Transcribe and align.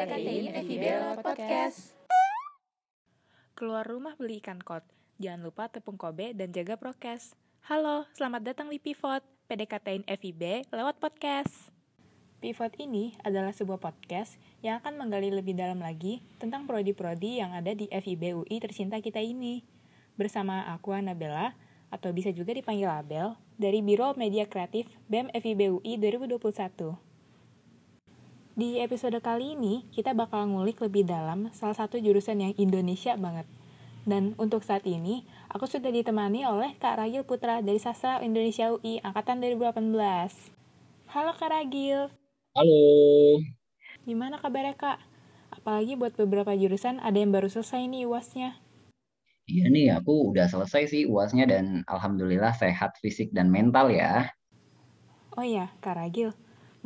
FIB 0.00 0.84
podcast. 1.20 1.92
Keluar 3.52 3.84
rumah 3.84 4.16
beli 4.16 4.40
ikan 4.40 4.56
kot. 4.56 4.80
Jangan 5.20 5.44
lupa 5.44 5.68
tepung 5.68 6.00
kobe 6.00 6.32
dan 6.32 6.56
jaga 6.56 6.80
prokes. 6.80 7.36
Halo, 7.68 8.08
selamat 8.16 8.48
datang 8.48 8.72
di 8.72 8.80
Pivot, 8.80 9.20
PDKT-in 9.44 10.08
FIB 10.08 10.72
lewat 10.72 10.96
podcast. 11.04 11.52
Pivot 12.40 12.72
ini 12.80 13.12
adalah 13.20 13.52
sebuah 13.52 13.76
podcast 13.76 14.40
yang 14.64 14.80
akan 14.80 14.96
menggali 14.96 15.28
lebih 15.28 15.52
dalam 15.52 15.84
lagi 15.84 16.24
tentang 16.40 16.64
prodi-prodi 16.64 17.44
yang 17.44 17.52
ada 17.52 17.76
di 17.76 17.84
FIB 17.92 18.40
UI 18.40 18.56
tercinta 18.56 18.96
kita 19.04 19.20
ini. 19.20 19.68
Bersama 20.16 20.64
aku 20.72 20.96
Anabella, 20.96 21.52
atau 21.92 22.08
bisa 22.16 22.32
juga 22.32 22.56
dipanggil 22.56 22.88
Abel, 22.88 23.36
dari 23.60 23.84
Biro 23.84 24.16
Media 24.16 24.48
Kreatif 24.48 24.88
BEM 25.12 25.28
FIB 25.28 25.76
UI 25.76 26.00
2021. 26.00 27.09
Di 28.50 28.82
episode 28.82 29.14
kali 29.22 29.54
ini, 29.54 29.86
kita 29.94 30.10
bakal 30.10 30.50
ngulik 30.50 30.82
lebih 30.82 31.06
dalam 31.06 31.54
salah 31.54 31.78
satu 31.78 32.02
jurusan 32.02 32.42
yang 32.42 32.50
Indonesia 32.58 33.14
banget. 33.14 33.46
Dan 34.02 34.34
untuk 34.42 34.66
saat 34.66 34.82
ini, 34.90 35.22
aku 35.46 35.70
sudah 35.70 35.94
ditemani 35.94 36.42
oleh 36.42 36.74
Kak 36.82 36.98
Ragil 36.98 37.22
Putra 37.22 37.62
dari 37.62 37.78
Sastra 37.78 38.18
Indonesia 38.18 38.74
UI 38.74 38.98
Angkatan 39.06 39.38
2018. 39.38 39.94
Halo 41.14 41.30
Kak 41.38 41.46
Ragil. 41.46 42.10
Halo. 42.58 42.82
Gimana 44.02 44.42
kabarnya 44.42 44.74
Kak? 44.74 44.98
Apalagi 45.54 45.94
buat 45.94 46.18
beberapa 46.18 46.50
jurusan 46.50 46.98
ada 46.98 47.22
yang 47.22 47.30
baru 47.30 47.46
selesai 47.46 47.86
nih 47.86 48.10
UASnya. 48.10 48.58
Iya 49.46 49.66
nih, 49.70 49.94
aku 49.94 50.34
udah 50.34 50.50
selesai 50.50 50.90
sih 50.90 51.02
UASnya 51.06 51.46
dan 51.46 51.86
alhamdulillah 51.86 52.50
sehat 52.58 52.98
fisik 52.98 53.30
dan 53.30 53.46
mental 53.46 53.94
ya. 53.94 54.26
Oh 55.38 55.46
iya, 55.46 55.70
Kak 55.78 56.02
Ragil. 56.02 56.34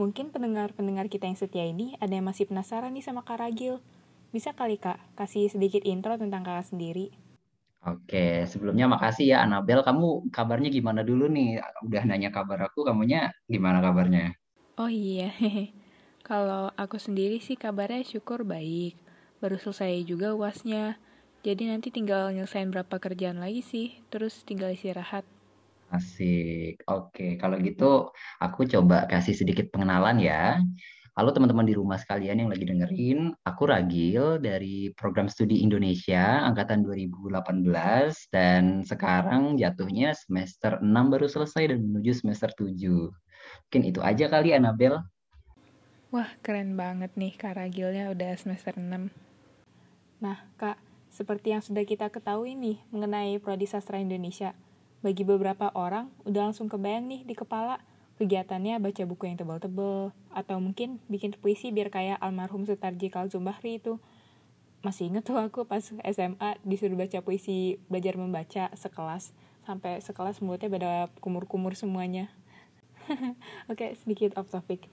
Mungkin 0.00 0.26
pendengar-pendengar 0.34 1.06
kita 1.12 1.24
yang 1.30 1.38
setia 1.42 1.64
ini 1.74 1.86
ada 2.02 2.12
yang 2.18 2.26
masih 2.30 2.44
penasaran 2.50 2.92
nih 2.96 3.04
sama 3.06 3.20
Kak 3.28 3.38
Ragil. 3.42 3.74
Bisa 4.34 4.50
kali 4.58 4.76
Kak, 4.84 4.98
kasih 5.18 5.44
sedikit 5.54 5.82
intro 5.92 6.14
tentang 6.22 6.42
Kakak 6.46 6.66
sendiri. 6.70 7.06
Oke, 7.90 8.18
sebelumnya 8.50 8.86
makasih 8.94 9.24
ya 9.32 9.36
Anabel. 9.44 9.78
Kamu 9.88 10.06
kabarnya 10.34 10.68
gimana 10.76 11.00
dulu 11.08 11.24
nih? 11.36 11.46
Udah 11.86 12.02
nanya 12.08 12.28
kabar 12.36 12.58
aku, 12.66 12.80
kamunya 12.88 13.18
gimana 13.52 13.78
kabarnya? 13.84 14.22
Oh 14.82 14.90
iya, 14.90 15.28
kalau 16.28 16.64
aku 16.82 16.96
sendiri 17.06 17.36
sih 17.46 17.56
kabarnya 17.64 18.02
syukur 18.12 18.40
baik. 18.54 18.94
Baru 19.42 19.56
selesai 19.62 19.92
juga 20.10 20.28
uasnya. 20.40 20.84
Jadi 21.46 21.62
nanti 21.70 21.88
tinggal 21.96 22.22
nyelesain 22.34 22.70
berapa 22.74 22.96
kerjaan 23.04 23.38
lagi 23.44 23.62
sih, 23.72 23.86
terus 24.12 24.34
tinggal 24.48 24.70
istirahat. 24.76 25.24
Asik. 25.94 26.82
Oke, 26.90 27.38
kalau 27.38 27.54
gitu 27.62 28.10
aku 28.42 28.66
coba 28.66 29.06
kasih 29.06 29.38
sedikit 29.38 29.70
pengenalan 29.70 30.18
ya. 30.18 30.58
Halo 31.14 31.30
teman-teman 31.30 31.62
di 31.62 31.78
rumah 31.78 31.94
sekalian 31.94 32.42
yang 32.42 32.50
lagi 32.50 32.66
dengerin, 32.66 33.30
aku 33.46 33.70
Ragil 33.70 34.42
dari 34.42 34.90
Program 34.98 35.30
Studi 35.30 35.62
Indonesia 35.62 36.42
angkatan 36.42 36.82
2018 36.82 37.38
dan 38.34 38.82
sekarang 38.82 39.54
jatuhnya 39.54 40.10
semester 40.18 40.82
6 40.82 40.90
baru 40.90 41.30
selesai 41.30 41.70
dan 41.70 41.86
menuju 41.86 42.18
semester 42.18 42.50
7. 42.50 43.14
Mungkin 43.70 43.82
itu 43.86 44.02
aja 44.02 44.26
kali 44.26 44.58
Anabel. 44.58 44.98
Wah, 46.10 46.34
keren 46.42 46.74
banget 46.74 47.14
nih 47.14 47.38
Kak 47.38 47.62
Ragilnya 47.62 48.10
udah 48.10 48.34
semester 48.34 48.74
6. 48.74 49.14
Nah, 50.18 50.42
Kak, 50.58 50.82
seperti 51.14 51.54
yang 51.54 51.62
sudah 51.62 51.86
kita 51.86 52.10
ketahui 52.10 52.58
nih 52.58 52.82
mengenai 52.90 53.38
Prodi 53.38 53.70
Sastra 53.70 54.02
Indonesia, 54.02 54.50
bagi 55.04 55.20
beberapa 55.20 55.68
orang, 55.76 56.08
udah 56.24 56.48
langsung 56.48 56.72
kebayang 56.72 57.04
nih 57.04 57.28
di 57.28 57.36
kepala 57.36 57.76
kegiatannya 58.16 58.80
baca 58.80 59.04
buku 59.04 59.28
yang 59.28 59.36
tebal-tebal, 59.36 60.16
atau 60.32 60.56
mungkin 60.64 60.96
bikin 61.12 61.36
puisi 61.36 61.76
biar 61.76 61.92
kayak 61.92 62.16
almarhum 62.24 62.64
Sutarji 62.64 63.12
Kalzumbahri 63.12 63.84
itu. 63.84 64.00
Masih 64.80 65.12
inget 65.12 65.28
tuh 65.28 65.36
aku 65.36 65.68
pas 65.68 65.84
SMA 65.84 66.50
disuruh 66.64 66.96
baca 66.96 67.20
puisi 67.20 67.76
belajar 67.92 68.16
membaca 68.16 68.72
sekelas, 68.72 69.36
sampai 69.68 70.00
sekelas 70.00 70.40
mulutnya 70.40 70.72
pada 70.72 70.90
kumur-kumur 71.20 71.76
semuanya. 71.76 72.32
Oke, 73.70 73.92
sedikit 74.00 74.40
off 74.40 74.48
topic. 74.48 74.88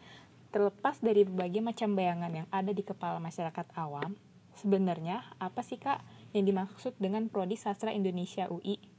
Terlepas 0.52 1.00
dari 1.00 1.24
berbagai 1.24 1.64
macam 1.64 1.96
bayangan 1.96 2.44
yang 2.44 2.48
ada 2.52 2.76
di 2.76 2.84
kepala 2.84 3.24
masyarakat 3.24 3.68
awam, 3.80 4.20
sebenarnya 4.60 5.24
apa 5.40 5.64
sih 5.64 5.80
kak 5.80 6.04
yang 6.36 6.44
dimaksud 6.44 7.00
dengan 7.00 7.32
Prodi 7.32 7.56
Sastra 7.56 7.96
Indonesia 7.96 8.52
UI? 8.52 8.91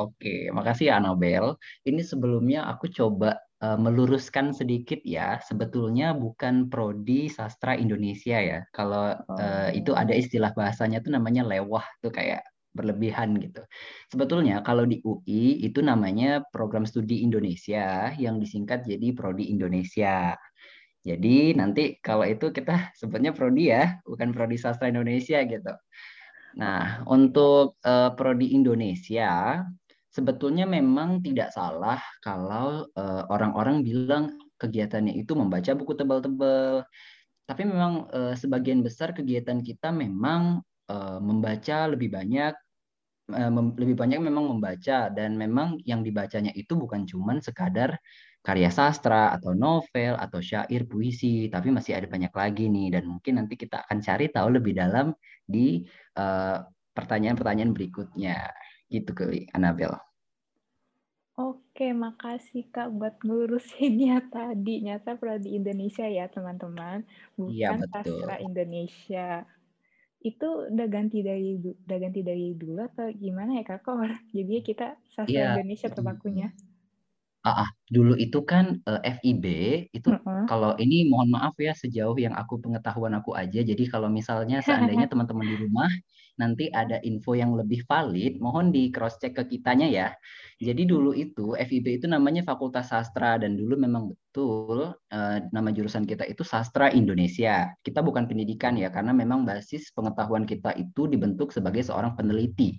Oke, 0.00 0.48
makasih 0.48 0.88
ya 0.88 0.96
Anabel. 0.96 1.60
Ini 1.84 2.00
sebelumnya 2.00 2.64
aku 2.64 2.88
coba 2.88 3.36
uh, 3.60 3.76
meluruskan 3.76 4.56
sedikit 4.56 5.04
ya. 5.04 5.36
Sebetulnya 5.44 6.16
bukan 6.16 6.72
prodi 6.72 7.28
sastra 7.28 7.76
Indonesia 7.76 8.40
ya. 8.40 8.58
Kalau 8.72 9.12
uh, 9.12 9.68
itu 9.76 9.92
ada 9.92 10.16
istilah 10.16 10.56
bahasanya 10.56 11.04
tuh 11.04 11.12
namanya 11.12 11.44
lewah 11.44 11.84
tuh 12.00 12.08
kayak 12.08 12.40
berlebihan 12.72 13.36
gitu. 13.36 13.60
Sebetulnya 14.08 14.64
kalau 14.64 14.88
di 14.88 15.04
UI 15.04 15.60
itu 15.60 15.84
namanya 15.84 16.40
program 16.48 16.88
studi 16.88 17.20
Indonesia 17.20 18.16
yang 18.16 18.40
disingkat 18.40 18.88
jadi 18.88 19.12
prodi 19.12 19.52
Indonesia. 19.52 20.32
Jadi 21.04 21.52
nanti 21.52 22.00
kalau 22.00 22.24
itu 22.24 22.48
kita 22.48 22.72
sebutnya 22.98 23.36
prodi 23.36 23.68
ya, 23.68 24.00
bukan 24.08 24.32
prodi 24.32 24.56
sastra 24.56 24.88
Indonesia 24.88 25.44
gitu. 25.44 25.72
Nah, 26.52 27.00
untuk 27.08 27.80
uh, 27.80 28.12
prodi 28.12 28.52
Indonesia 28.52 29.64
sebetulnya 30.12 30.68
memang 30.68 31.24
tidak 31.24 31.50
salah 31.56 31.98
kalau 32.20 32.84
uh, 32.94 33.24
orang-orang 33.32 33.80
bilang 33.80 34.36
kegiatannya 34.60 35.16
itu 35.16 35.32
membaca 35.32 35.72
buku 35.72 35.96
tebal-tebal. 35.96 36.84
Tapi 37.48 37.62
memang 37.66 38.06
uh, 38.12 38.36
sebagian 38.36 38.84
besar 38.84 39.16
kegiatan 39.16 39.58
kita 39.64 39.90
memang 39.90 40.62
uh, 40.92 41.18
membaca 41.18 41.90
lebih 41.90 42.12
banyak 42.12 42.54
uh, 43.32 43.50
lebih 43.80 43.96
banyak 43.96 44.20
memang 44.20 44.52
membaca. 44.52 45.08
Dan 45.08 45.40
memang 45.40 45.80
yang 45.82 46.04
dibacanya 46.04 46.52
itu 46.52 46.76
bukan 46.76 47.08
cuman 47.08 47.40
sekadar 47.40 47.96
karya 48.44 48.68
sastra 48.68 49.32
atau 49.32 49.56
novel 49.56 50.20
atau 50.20 50.38
syair 50.44 50.84
puisi. 50.84 51.48
Tapi 51.48 51.72
masih 51.72 51.96
ada 51.98 52.06
banyak 52.06 52.30
lagi 52.30 52.68
nih. 52.68 53.00
Dan 53.00 53.16
mungkin 53.16 53.42
nanti 53.42 53.56
kita 53.56 53.88
akan 53.88 53.98
cari 54.04 54.28
tahu 54.28 54.60
lebih 54.60 54.76
dalam 54.76 55.16
di 55.42 55.82
pertanyaan-pertanyaan 56.92 57.72
uh, 57.72 57.74
berikutnya 57.74 58.36
gitu 58.94 59.10
kali 59.20 59.38
Anabel. 59.56 59.92
Oke, 61.40 61.84
makasih 62.04 62.62
Kak 62.74 62.88
buat 62.98 63.14
ngurusinnya 63.26 64.14
tadi. 64.34 64.70
Nyata 64.86 65.10
pernah 65.20 65.38
di 65.44 65.50
Indonesia 65.58 66.04
ya 66.16 66.24
teman-teman, 66.34 66.98
Iya 67.50 67.68
bukan 67.68 67.80
betul. 67.80 68.22
sastra 68.22 68.32
Indonesia. 68.48 69.20
Itu 70.28 70.46
udah 70.72 70.86
ganti 70.94 71.18
dari 71.28 71.46
udah 71.86 71.98
ganti 72.04 72.20
dari 72.30 72.44
dulu 72.60 72.78
atau 72.88 73.06
gimana 73.24 73.50
ya 73.58 73.64
Kak? 73.68 73.78
Kok 73.84 73.96
jadinya 74.36 74.62
kita 74.70 74.84
sastra 75.14 75.40
Iya. 75.40 75.48
Indonesia 75.50 75.88
terpakunya? 75.96 76.46
Ah, 77.42 77.66
ah, 77.66 77.70
dulu 77.90 78.14
itu 78.14 78.38
kan 78.46 78.78
uh, 78.86 79.02
eh, 79.02 79.18
FIB 79.18 79.44
itu 79.90 80.14
Heeh. 80.14 80.46
kalau 80.46 80.78
ini 80.78 81.10
mohon 81.10 81.34
maaf 81.34 81.58
ya 81.58 81.74
sejauh 81.74 82.14
yang 82.14 82.38
aku 82.38 82.62
pengetahuan 82.62 83.18
aku 83.18 83.34
aja. 83.34 83.66
Jadi 83.66 83.90
kalau 83.90 84.06
misalnya 84.06 84.62
seandainya 84.66 85.10
teman-teman 85.10 85.50
di 85.50 85.56
rumah 85.58 85.90
nanti 86.38 86.70
ada 86.70 87.02
info 87.02 87.34
yang 87.34 87.52
lebih 87.58 87.82
valid, 87.90 88.38
mohon 88.38 88.70
di 88.70 88.94
cross 88.94 89.18
check 89.18 89.34
ke 89.34 89.58
kitanya 89.58 89.90
ya. 89.90 90.08
Jadi 90.62 90.86
dulu 90.86 91.10
itu 91.18 91.58
FIB 91.58 91.98
itu 91.98 92.06
namanya 92.06 92.46
Fakultas 92.46 92.94
Sastra 92.94 93.36
dan 93.42 93.58
dulu 93.58 93.74
memang 93.74 94.14
betul 94.14 94.94
uh, 94.94 95.38
nama 95.50 95.68
jurusan 95.74 96.06
kita 96.06 96.22
itu 96.30 96.46
Sastra 96.46 96.94
Indonesia. 96.94 97.74
Kita 97.82 98.06
bukan 98.06 98.30
pendidikan 98.30 98.78
ya 98.78 98.86
karena 98.94 99.10
memang 99.10 99.42
basis 99.42 99.90
pengetahuan 99.90 100.46
kita 100.46 100.78
itu 100.78 101.10
dibentuk 101.10 101.50
sebagai 101.50 101.82
seorang 101.82 102.14
peneliti. 102.14 102.78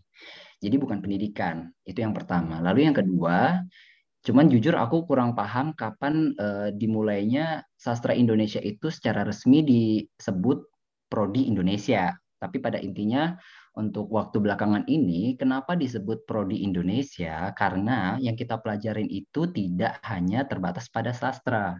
Jadi 0.64 0.80
bukan 0.80 1.04
pendidikan. 1.04 1.68
Itu 1.84 2.00
yang 2.00 2.16
pertama. 2.16 2.64
Lalu 2.64 2.88
yang 2.88 2.96
kedua, 2.96 3.60
Cuman 4.24 4.48
jujur 4.48 4.80
aku 4.80 5.04
kurang 5.04 5.36
paham 5.36 5.76
kapan 5.76 6.32
uh, 6.40 6.72
dimulainya 6.72 7.68
sastra 7.76 8.16
Indonesia 8.16 8.64
itu 8.64 8.88
secara 8.88 9.28
resmi 9.28 9.60
disebut 9.68 10.64
prodi 11.12 11.52
Indonesia. 11.52 12.16
Tapi 12.40 12.64
pada 12.64 12.80
intinya 12.80 13.36
untuk 13.76 14.08
waktu 14.16 14.40
belakangan 14.40 14.88
ini 14.88 15.36
kenapa 15.36 15.76
disebut 15.76 16.24
prodi 16.24 16.64
Indonesia? 16.64 17.52
Karena 17.52 18.16
yang 18.20 18.40
kita 18.40 18.64
pelajarin 18.64 19.12
itu 19.12 19.52
tidak 19.52 20.00
hanya 20.08 20.48
terbatas 20.48 20.88
pada 20.88 21.12
sastra. 21.12 21.76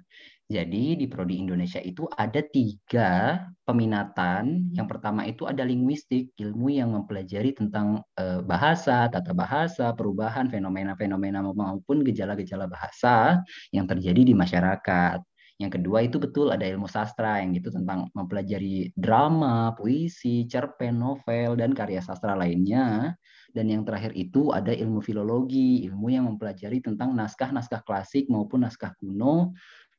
Jadi 0.54 0.94
di 0.94 1.10
Prodi 1.10 1.42
Indonesia 1.42 1.82
itu 1.82 2.06
ada 2.14 2.38
tiga 2.46 3.42
peminatan. 3.66 4.70
Yang 4.78 4.88
pertama 4.94 5.26
itu 5.26 5.50
ada 5.50 5.66
linguistik, 5.66 6.30
ilmu 6.38 6.70
yang 6.70 6.94
mempelajari 6.94 7.58
tentang 7.58 8.06
uh, 8.22 8.46
bahasa, 8.46 9.10
tata 9.10 9.34
bahasa, 9.34 9.90
perubahan, 9.98 10.54
fenomena-fenomena 10.54 11.42
maupun 11.42 12.06
gejala-gejala 12.06 12.70
bahasa 12.70 13.42
yang 13.74 13.90
terjadi 13.90 14.22
di 14.22 14.38
masyarakat. 14.38 15.26
Yang 15.58 15.82
kedua 15.82 16.06
itu 16.06 16.22
betul 16.22 16.54
ada 16.54 16.66
ilmu 16.70 16.86
sastra 16.86 17.42
yang 17.42 17.58
itu 17.58 17.74
tentang 17.74 18.14
mempelajari 18.14 18.94
drama, 18.94 19.74
puisi, 19.74 20.46
cerpen, 20.46 21.02
novel, 21.02 21.58
dan 21.58 21.74
karya 21.74 22.02
sastra 22.02 22.38
lainnya. 22.38 23.18
Dan 23.54 23.70
yang 23.70 23.86
terakhir 23.86 24.18
itu 24.18 24.50
ada 24.50 24.74
ilmu 24.74 24.98
filologi, 25.06 25.86
ilmu 25.86 26.10
yang 26.10 26.26
mempelajari 26.26 26.82
tentang 26.82 27.14
naskah-naskah 27.14 27.86
klasik 27.86 28.26
maupun 28.26 28.66
naskah 28.66 28.98
kuno 28.98 29.54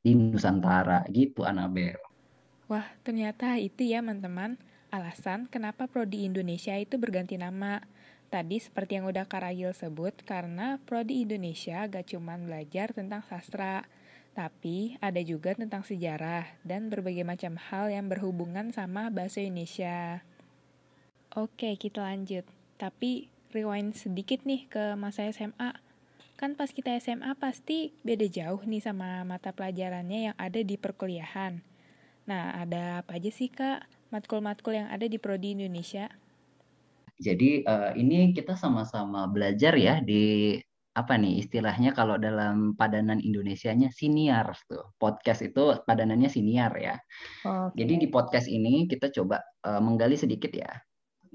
di 0.05 0.13
Nusantara 0.13 1.01
gitu 1.09 1.41
Anabel. 1.41 1.97
Wah, 2.69 2.85
ternyata 3.01 3.57
itu 3.57 3.89
ya 3.89 4.05
teman-teman 4.05 4.61
alasan 4.93 5.49
kenapa 5.49 5.89
Prodi 5.89 6.29
Indonesia 6.29 6.77
itu 6.77 7.01
berganti 7.01 7.41
nama. 7.41 7.81
Tadi 8.29 8.61
seperti 8.61 9.01
yang 9.01 9.09
udah 9.09 9.25
Karagil 9.25 9.73
sebut, 9.73 10.13
karena 10.25 10.77
Prodi 10.85 11.25
Indonesia 11.25 11.85
gak 11.89 12.13
cuman 12.13 12.45
belajar 12.45 12.93
tentang 12.93 13.21
sastra, 13.25 13.85
tapi 14.33 14.97
ada 14.99 15.21
juga 15.21 15.53
tentang 15.55 15.85
sejarah 15.85 16.45
dan 16.65 16.89
berbagai 16.89 17.23
macam 17.23 17.55
hal 17.55 17.89
yang 17.89 18.09
berhubungan 18.11 18.73
sama 18.73 19.13
bahasa 19.13 19.41
Indonesia. 19.41 20.25
Oke, 21.37 21.77
kita 21.79 22.01
lanjut. 22.01 22.43
Tapi 22.75 23.31
rewind 23.55 23.95
sedikit 23.95 24.43
nih 24.43 24.67
ke 24.67 24.99
masa 24.99 25.29
SMA. 25.31 25.84
Kan 26.35 26.59
pas 26.59 26.67
kita 26.67 26.91
SMA 26.99 27.31
pasti 27.39 27.95
beda 28.03 28.27
jauh 28.27 28.59
nih 28.67 28.83
sama 28.83 29.23
mata 29.23 29.55
pelajarannya 29.55 30.31
yang 30.31 30.35
ada 30.35 30.59
di 30.59 30.75
perkuliahan. 30.75 31.63
Nah, 32.27 32.59
ada 32.59 32.99
apa 32.99 33.15
aja 33.15 33.31
sih 33.31 33.47
Kak 33.47 34.11
matkul-matkul 34.11 34.75
yang 34.75 34.91
ada 34.91 35.07
di 35.07 35.15
Prodi 35.15 35.55
Indonesia? 35.55 36.11
Jadi 37.15 37.63
uh, 37.63 37.95
ini 37.95 38.35
kita 38.35 38.59
sama-sama 38.59 39.31
belajar 39.31 39.79
ya 39.79 40.03
di 40.03 40.59
apa 40.95 41.15
nih 41.15 41.43
istilahnya 41.43 41.91
kalau 41.95 42.19
dalam 42.19 42.75
padanan 42.75 43.23
Indonesianya 43.23 43.87
siniar 43.95 44.51
tuh. 44.67 44.91
Podcast 44.99 45.39
itu 45.39 45.79
padanannya 45.87 46.27
siniar 46.27 46.71
ya. 46.75 46.95
Okay. 47.47 47.83
Jadi 47.83 47.93
di 48.03 48.07
podcast 48.11 48.51
ini 48.51 48.91
kita 48.91 49.07
coba 49.15 49.39
uh, 49.63 49.79
menggali 49.79 50.19
sedikit 50.19 50.51
ya 50.51 50.71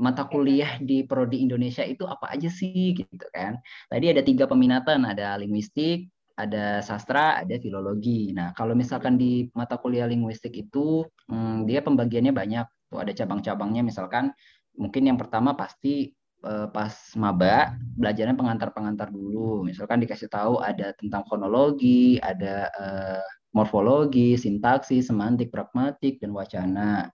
mata 0.00 0.24
kuliah 0.26 0.80
di 0.80 1.04
prodi 1.04 1.44
Indonesia 1.44 1.84
itu 1.84 2.08
apa 2.08 2.32
aja 2.32 2.48
sih 2.48 2.96
gitu 2.96 3.26
kan. 3.30 3.60
Tadi 3.92 4.06
ada 4.08 4.24
tiga 4.24 4.48
peminatan, 4.48 5.04
ada 5.04 5.36
linguistik, 5.36 6.08
ada 6.40 6.80
sastra, 6.80 7.44
ada 7.44 7.60
filologi. 7.60 8.32
Nah, 8.32 8.56
kalau 8.56 8.72
misalkan 8.72 9.20
di 9.20 9.52
mata 9.52 9.76
kuliah 9.76 10.08
linguistik 10.08 10.56
itu 10.56 11.04
hmm, 11.28 11.68
dia 11.68 11.84
pembagiannya 11.84 12.32
banyak. 12.32 12.66
Tuh 12.90 12.98
ada 12.98 13.12
cabang-cabangnya 13.14 13.86
misalkan 13.86 14.34
mungkin 14.74 15.06
yang 15.06 15.18
pertama 15.20 15.54
pasti 15.54 16.10
eh, 16.42 16.66
pas 16.72 16.90
maba 17.20 17.76
belajarnya 17.76 18.34
pengantar-pengantar 18.34 19.12
dulu. 19.12 19.68
Misalkan 19.68 20.00
dikasih 20.00 20.32
tahu 20.32 20.64
ada 20.64 20.96
tentang 20.96 21.22
fonologi, 21.28 22.16
ada 22.24 22.72
eh, 22.72 23.22
morfologi, 23.52 24.38
sintaksis, 24.40 25.12
semantik, 25.12 25.52
pragmatik 25.52 26.18
dan 26.22 26.32
wacana 26.32 27.12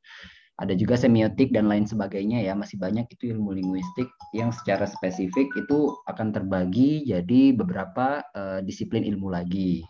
ada 0.57 0.73
juga 0.73 0.97
semiotik 0.97 1.53
dan 1.53 1.69
lain 1.69 1.85
sebagainya 1.85 2.41
ya 2.41 2.57
masih 2.57 2.81
banyak 2.81 3.05
itu 3.13 3.37
ilmu 3.37 3.53
linguistik 3.53 4.09
yang 4.33 4.49
secara 4.49 4.89
spesifik 4.89 5.53
itu 5.53 5.93
akan 6.09 6.33
terbagi 6.33 7.05
jadi 7.05 7.53
beberapa 7.53 8.25
uh, 8.33 8.65
disiplin 8.65 9.05
ilmu 9.05 9.29
lagi 9.29 9.85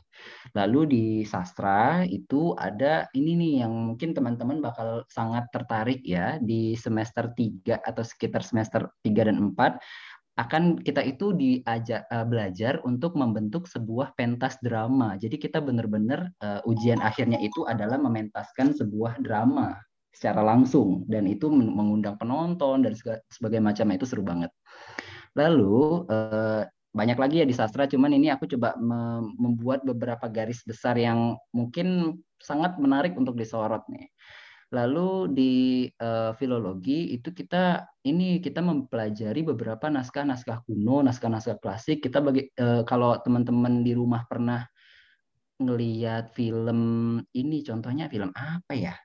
lalu 0.58 0.80
di 0.88 1.04
sastra 1.22 2.02
itu 2.02 2.56
ada 2.58 3.06
ini 3.14 3.36
nih 3.38 3.52
yang 3.62 3.94
mungkin 3.94 4.10
teman-teman 4.16 4.58
bakal 4.58 5.06
sangat 5.06 5.46
tertarik 5.54 6.02
ya 6.02 6.40
di 6.42 6.74
semester 6.74 7.30
3 7.30 7.86
atau 7.86 8.02
sekitar 8.02 8.42
semester 8.42 8.90
3 9.06 9.28
dan 9.28 9.36
4 9.54 9.78
akan 10.36 10.76
kita 10.84 11.00
itu 11.00 11.32
diajak 11.32 12.04
uh, 12.12 12.26
belajar 12.28 12.84
untuk 12.84 13.16
membentuk 13.16 13.64
sebuah 13.64 14.12
pentas 14.20 14.60
drama. 14.60 15.16
Jadi 15.16 15.40
kita 15.40 15.64
benar-benar 15.64 16.28
uh, 16.44 16.60
ujian 16.68 17.00
akhirnya 17.00 17.40
itu 17.40 17.64
adalah 17.64 17.96
mementaskan 17.96 18.76
sebuah 18.76 19.16
drama 19.24 19.80
secara 20.16 20.40
langsung 20.40 21.04
dan 21.04 21.28
itu 21.28 21.52
mengundang 21.52 22.16
penonton 22.16 22.80
dan 22.80 22.96
sebagai 23.28 23.60
macam 23.60 23.92
itu 23.92 24.08
seru 24.08 24.24
banget. 24.24 24.48
Lalu 25.36 26.08
eh, 26.08 26.64
banyak 26.96 27.18
lagi 27.20 27.44
ya 27.44 27.46
di 27.46 27.52
sastra, 27.52 27.84
cuman 27.84 28.16
ini 28.16 28.32
aku 28.32 28.48
coba 28.56 28.72
membuat 29.36 29.84
beberapa 29.84 30.32
garis 30.32 30.64
besar 30.64 30.96
yang 30.96 31.36
mungkin 31.52 32.16
sangat 32.40 32.80
menarik 32.80 33.12
untuk 33.20 33.36
disorot 33.36 33.84
nih. 33.92 34.08
Lalu 34.74 35.30
di 35.30 35.54
uh, 36.02 36.34
filologi 36.34 37.14
itu 37.14 37.30
kita 37.30 37.86
ini 38.02 38.42
kita 38.42 38.58
mempelajari 38.58 39.46
beberapa 39.46 39.86
naskah-naskah 39.86 40.66
kuno, 40.66 41.06
naskah-naskah 41.06 41.62
klasik. 41.62 42.02
Kita 42.02 42.18
bagi 42.18 42.50
uh, 42.58 42.82
kalau 42.82 43.14
teman-teman 43.22 43.86
di 43.86 43.94
rumah 43.94 44.26
pernah 44.26 44.66
ngelihat 45.62 46.34
film 46.34 46.80
ini 47.30 47.62
contohnya 47.62 48.10
film 48.10 48.34
apa 48.34 48.74
ya? 48.74 48.96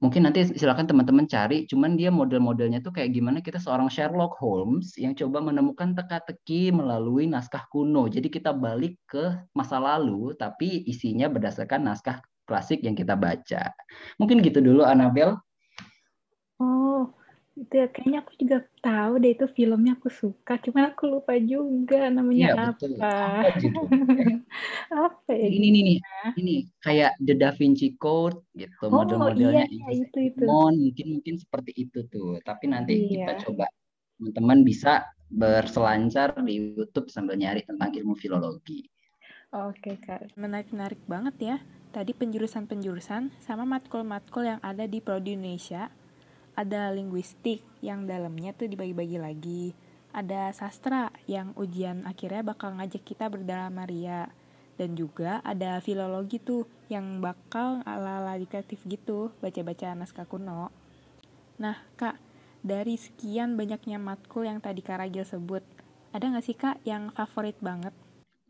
Mungkin 0.00 0.24
nanti 0.24 0.48
silakan 0.56 0.88
teman-teman 0.88 1.28
cari 1.28 1.68
cuman 1.68 1.92
dia 1.92 2.08
model-modelnya 2.08 2.80
tuh 2.80 2.88
kayak 2.88 3.12
gimana 3.12 3.44
kita 3.44 3.60
seorang 3.60 3.92
Sherlock 3.92 4.40
Holmes 4.40 4.96
yang 4.96 5.12
coba 5.12 5.44
menemukan 5.44 5.92
teka-teki 5.92 6.72
melalui 6.72 7.28
naskah 7.28 7.68
kuno. 7.68 8.08
Jadi 8.08 8.32
kita 8.32 8.56
balik 8.56 8.96
ke 9.04 9.36
masa 9.52 9.76
lalu 9.76 10.32
tapi 10.40 10.88
isinya 10.88 11.28
berdasarkan 11.28 11.84
naskah 11.84 12.16
klasik 12.48 12.80
yang 12.80 12.96
kita 12.96 13.12
baca. 13.12 13.76
Mungkin 14.16 14.40
gitu 14.40 14.64
dulu 14.64 14.88
Anabel 14.88 15.36
oh 16.64 17.12
itu 17.60 17.74
ya 17.76 17.86
kayaknya 17.92 18.18
aku 18.24 18.32
juga 18.40 18.58
tahu 18.80 19.12
deh 19.20 19.36
itu 19.36 19.46
filmnya 19.52 19.92
aku 20.00 20.08
suka 20.08 20.56
cuman 20.64 20.96
aku 20.96 21.02
lupa 21.12 21.36
juga 21.36 22.08
namanya 22.08 22.46
ya, 22.48 22.54
apa. 22.72 22.86
apa, 22.96 23.12
apa 25.12 25.30
ya 25.36 25.48
ini 25.52 25.66
ini 25.68 25.80
nih 25.84 25.98
ini 26.40 26.54
kayak 26.80 27.20
The 27.20 27.34
Da 27.36 27.52
Vinci 27.52 28.00
Code 28.00 28.40
gitu 28.56 28.88
oh, 28.88 29.04
model-modelnya 29.04 29.68
iya, 29.68 29.88
iya, 29.92 30.04
itu 30.08 30.18
itu. 30.32 30.44
Mungkin 30.44 31.06
mungkin 31.18 31.34
seperti 31.36 31.72
itu 31.76 32.06
tuh. 32.08 32.38
Tapi 32.42 32.64
nanti 32.70 32.94
iya. 32.96 33.28
kita 33.28 33.32
coba. 33.48 33.66
Teman-teman 34.20 34.60
bisa 34.68 35.08
berselancar 35.32 36.36
di 36.44 36.76
YouTube 36.76 37.08
sambil 37.08 37.40
nyari 37.40 37.64
tentang 37.64 37.88
ilmu 37.88 38.12
filologi. 38.12 38.84
Oke 39.50 39.96
kak, 39.96 40.36
menarik-menarik 40.36 41.00
banget 41.08 41.36
ya. 41.40 41.56
Tadi 41.90 42.12
penjurusan-penjurusan 42.12 43.40
sama 43.40 43.64
matkul-matkul 43.64 44.44
yang 44.44 44.60
ada 44.60 44.84
di 44.84 45.00
Prodi 45.00 45.34
Indonesia 45.34 45.88
ada 46.60 46.92
linguistik 46.92 47.64
yang 47.80 48.04
dalamnya 48.04 48.52
tuh 48.52 48.68
dibagi-bagi 48.68 49.16
lagi. 49.16 49.64
Ada 50.12 50.52
sastra 50.52 51.08
yang 51.24 51.56
ujian 51.56 52.04
akhirnya 52.04 52.44
bakal 52.44 52.76
ngajak 52.76 53.00
kita 53.00 53.32
berdalam 53.32 53.72
Maria. 53.72 54.28
Dan 54.76 54.96
juga 54.96 55.40
ada 55.40 55.80
filologi 55.80 56.36
tuh 56.40 56.68
yang 56.92 57.20
bakal 57.24 57.80
ala-ala 57.84 58.36
dikreatif 58.36 58.80
gitu, 58.84 59.32
baca-baca 59.40 59.92
naskah 59.96 60.24
kuno. 60.28 60.72
Nah, 61.60 61.76
Kak, 62.00 62.16
dari 62.60 62.96
sekian 62.96 63.56
banyaknya 63.56 64.00
matkul 64.00 64.48
yang 64.48 64.60
tadi 64.60 64.80
Kak 64.80 65.00
Ragil 65.04 65.24
sebut, 65.24 65.64
ada 66.12 66.24
nggak 66.24 66.44
sih 66.44 66.56
Kak 66.56 66.80
yang 66.84 67.12
favorit 67.12 67.56
banget? 67.60 67.92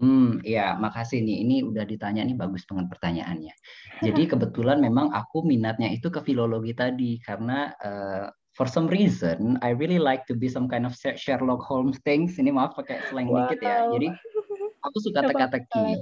Hmm, 0.00 0.40
ya, 0.40 0.80
makasih 0.80 1.20
nih. 1.20 1.44
Ini 1.44 1.56
udah 1.68 1.84
ditanya 1.84 2.24
nih 2.24 2.32
bagus 2.32 2.64
banget 2.64 2.88
pertanyaannya. 2.88 3.54
Jadi 4.08 4.22
kebetulan 4.32 4.80
memang 4.80 5.12
aku 5.12 5.44
minatnya 5.44 5.92
itu 5.92 6.08
ke 6.08 6.24
filologi 6.24 6.72
tadi 6.72 7.20
karena 7.20 7.68
uh, 7.84 8.32
for 8.56 8.64
some 8.64 8.88
reason 8.88 9.60
I 9.60 9.76
really 9.76 10.00
like 10.00 10.24
to 10.32 10.34
be 10.34 10.48
some 10.48 10.72
kind 10.72 10.88
of 10.88 10.96
Sherlock 10.96 11.60
Holmes 11.68 12.00
things. 12.08 12.40
Ini 12.40 12.48
maaf 12.48 12.80
pakai 12.80 13.12
slang 13.12 13.28
wow. 13.28 13.52
dikit 13.52 13.60
ya. 13.60 13.92
Jadi 13.92 14.08
aku 14.80 14.96
suka 15.04 15.20
teka-teki. 15.28 16.00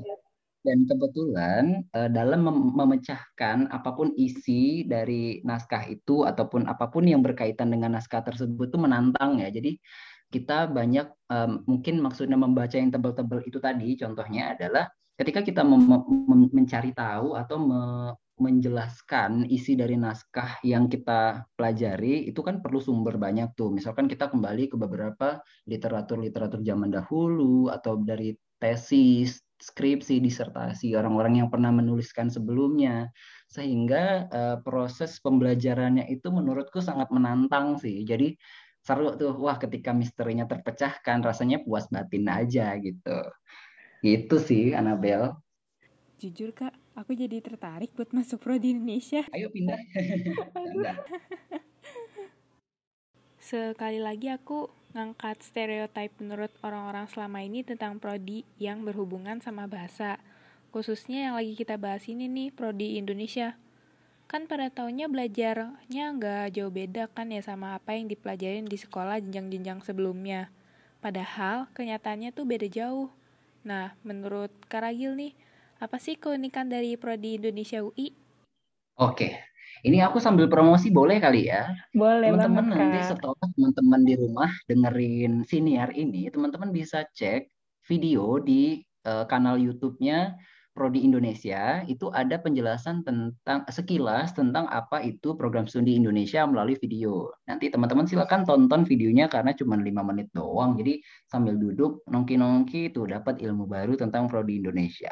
Dan 0.66 0.84
kebetulan 0.90 1.86
uh, 1.94 2.10
dalam 2.10 2.44
mem 2.44 2.58
memecahkan 2.74 3.70
apa 3.70 3.94
pun 3.94 4.10
isi 4.18 4.82
dari 4.84 5.38
naskah 5.46 5.86
itu 5.86 6.26
ataupun 6.26 6.66
apa 6.66 6.90
pun 6.90 7.06
yang 7.06 7.22
berkaitan 7.22 7.70
dengan 7.70 7.94
naskah 7.94 8.26
tersebut 8.26 8.70
itu 8.70 8.78
menantang 8.78 9.38
ya. 9.38 9.50
Jadi 9.54 9.78
kita 10.28 10.68
banyak 10.68 11.08
um, 11.32 11.64
mungkin 11.64 12.04
maksudnya 12.04 12.36
membaca 12.36 12.76
yang 12.76 12.92
tebal-tebal 12.92 13.40
itu 13.48 13.58
tadi 13.58 13.96
contohnya 13.96 14.52
adalah 14.56 14.84
ketika 15.18 15.40
kita 15.42 15.62
mencari 15.64 16.92
tahu 16.94 17.34
atau 17.34 17.56
me 17.58 17.82
menjelaskan 18.38 19.50
isi 19.50 19.74
dari 19.74 19.98
naskah 19.98 20.62
yang 20.62 20.86
kita 20.86 21.42
pelajari 21.58 22.30
itu 22.30 22.38
kan 22.40 22.62
perlu 22.62 22.78
sumber 22.78 23.18
banyak 23.18 23.50
tuh. 23.58 23.74
Misalkan 23.74 24.06
kita 24.06 24.30
kembali 24.30 24.70
ke 24.70 24.78
beberapa 24.78 25.42
literatur-literatur 25.66 26.62
zaman 26.62 26.94
dahulu 26.94 27.66
atau 27.66 27.98
dari 27.98 28.38
tesis, 28.62 29.42
skripsi, 29.58 30.22
disertasi 30.22 30.94
orang-orang 30.94 31.42
yang 31.42 31.48
pernah 31.50 31.74
menuliskan 31.74 32.30
sebelumnya 32.30 33.10
sehingga 33.50 34.30
uh, 34.30 34.56
proses 34.62 35.18
pembelajarannya 35.18 36.06
itu 36.06 36.30
menurutku 36.30 36.78
sangat 36.78 37.10
menantang 37.10 37.74
sih. 37.82 38.06
Jadi 38.06 38.38
seru 38.88 39.12
tuh. 39.20 39.36
Wah 39.36 39.60
ketika 39.60 39.92
misterinya 39.92 40.48
terpecahkan 40.48 41.20
rasanya 41.20 41.60
puas 41.60 41.84
batin 41.92 42.24
aja 42.32 42.72
gitu. 42.80 43.20
Gitu 44.00 44.36
sih 44.40 44.72
Anabel 44.72 45.36
jujur 46.18 46.50
kak 46.50 46.74
aku 46.98 47.14
jadi 47.14 47.38
tertarik 47.38 47.94
buat 47.94 48.10
masuk 48.10 48.42
pro 48.42 48.58
di 48.58 48.74
Indonesia. 48.74 49.22
Ayo 49.30 49.54
pindah. 49.54 49.78
Sekali 53.48 54.02
lagi 54.02 54.28
aku 54.34 54.66
ngangkat 54.98 55.46
stereotip 55.46 56.10
menurut 56.18 56.50
orang-orang 56.66 57.06
selama 57.06 57.38
ini 57.46 57.62
tentang 57.62 58.02
prodi 58.02 58.42
yang 58.58 58.82
berhubungan 58.82 59.38
sama 59.38 59.70
bahasa. 59.70 60.18
Khususnya 60.74 61.30
yang 61.30 61.34
lagi 61.38 61.54
kita 61.54 61.78
bahas 61.78 62.04
ini 62.10 62.26
nih 62.26 62.50
prodi 62.50 62.98
Indonesia 62.98 63.54
kan 64.28 64.44
pada 64.44 64.68
tahunnya 64.68 65.08
belajarnya 65.08 66.04
nggak 66.20 66.44
jauh 66.52 66.68
beda 66.68 67.08
kan 67.16 67.32
ya 67.32 67.40
sama 67.40 67.80
apa 67.80 67.96
yang 67.96 68.12
dipelajarin 68.12 68.68
di 68.68 68.76
sekolah 68.76 69.24
jenjang-jenjang 69.24 69.80
sebelumnya. 69.80 70.52
Padahal 71.00 71.64
kenyataannya 71.72 72.36
tuh 72.36 72.44
beda 72.44 72.68
jauh. 72.68 73.08
Nah, 73.64 73.96
menurut 74.04 74.52
Karagil 74.68 75.16
nih, 75.16 75.32
apa 75.80 75.96
sih 75.96 76.20
keunikan 76.20 76.68
dari 76.68 77.00
Prodi 77.00 77.40
Indonesia 77.40 77.80
UI? 77.80 78.12
Oke, 79.00 79.48
Ini 79.78 80.02
aku 80.02 80.18
sambil 80.18 80.50
promosi 80.50 80.90
boleh 80.90 81.22
kali 81.22 81.46
ya? 81.46 81.70
Boleh 81.94 82.34
Teman-teman 82.34 82.66
banget, 82.66 82.78
nanti 82.82 83.00
setelah 83.06 83.38
teman-teman 83.54 84.00
di 84.02 84.14
rumah 84.18 84.50
dengerin 84.66 85.46
siniar 85.46 85.94
ini, 85.94 86.26
teman-teman 86.34 86.74
bisa 86.74 87.06
cek 87.14 87.46
video 87.86 88.42
di 88.42 88.82
uh, 89.06 89.22
kanal 89.30 89.54
YouTube-nya 89.54 90.34
Prodi 90.78 91.02
Indonesia. 91.02 91.82
Itu 91.90 92.14
ada 92.14 92.38
penjelasan 92.38 93.02
tentang 93.02 93.66
sekilas 93.66 94.30
tentang 94.38 94.70
apa 94.70 95.02
itu 95.02 95.34
program 95.34 95.66
studi 95.66 95.98
Indonesia 95.98 96.46
melalui 96.46 96.78
video. 96.78 97.34
Nanti 97.50 97.66
teman-teman 97.66 98.06
silakan 98.06 98.46
tonton 98.46 98.86
videonya 98.86 99.26
karena 99.26 99.50
cuma 99.58 99.74
lima 99.74 100.06
menit 100.06 100.30
doang. 100.30 100.78
Jadi 100.78 101.02
sambil 101.26 101.58
duduk 101.58 102.06
nongki-nongki 102.06 102.94
tuh 102.94 103.10
dapat 103.10 103.42
ilmu 103.42 103.66
baru 103.66 103.98
tentang 103.98 104.30
Prodi 104.30 104.62
Indonesia. 104.62 105.10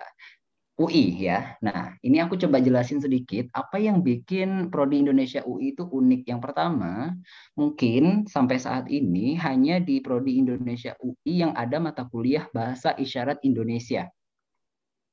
UI 0.77 1.25
ya. 1.25 1.57
Nah, 1.65 1.97
ini 2.05 2.21
aku 2.21 2.37
coba 2.37 2.61
jelasin 2.61 3.01
sedikit 3.01 3.49
apa 3.57 3.81
yang 3.81 4.05
bikin 4.05 4.69
prodi 4.69 5.01
Indonesia 5.01 5.41
UI 5.41 5.73
itu 5.73 5.89
unik. 5.89 6.29
Yang 6.29 6.41
pertama, 6.45 7.17
mungkin 7.57 8.29
sampai 8.29 8.61
saat 8.61 8.85
ini 8.93 9.41
hanya 9.41 9.81
di 9.81 10.05
prodi 10.05 10.37
Indonesia 10.37 10.93
UI 11.01 11.41
yang 11.41 11.57
ada 11.57 11.81
mata 11.81 12.05
kuliah 12.05 12.45
bahasa 12.53 12.93
isyarat 12.93 13.41
Indonesia. 13.41 14.13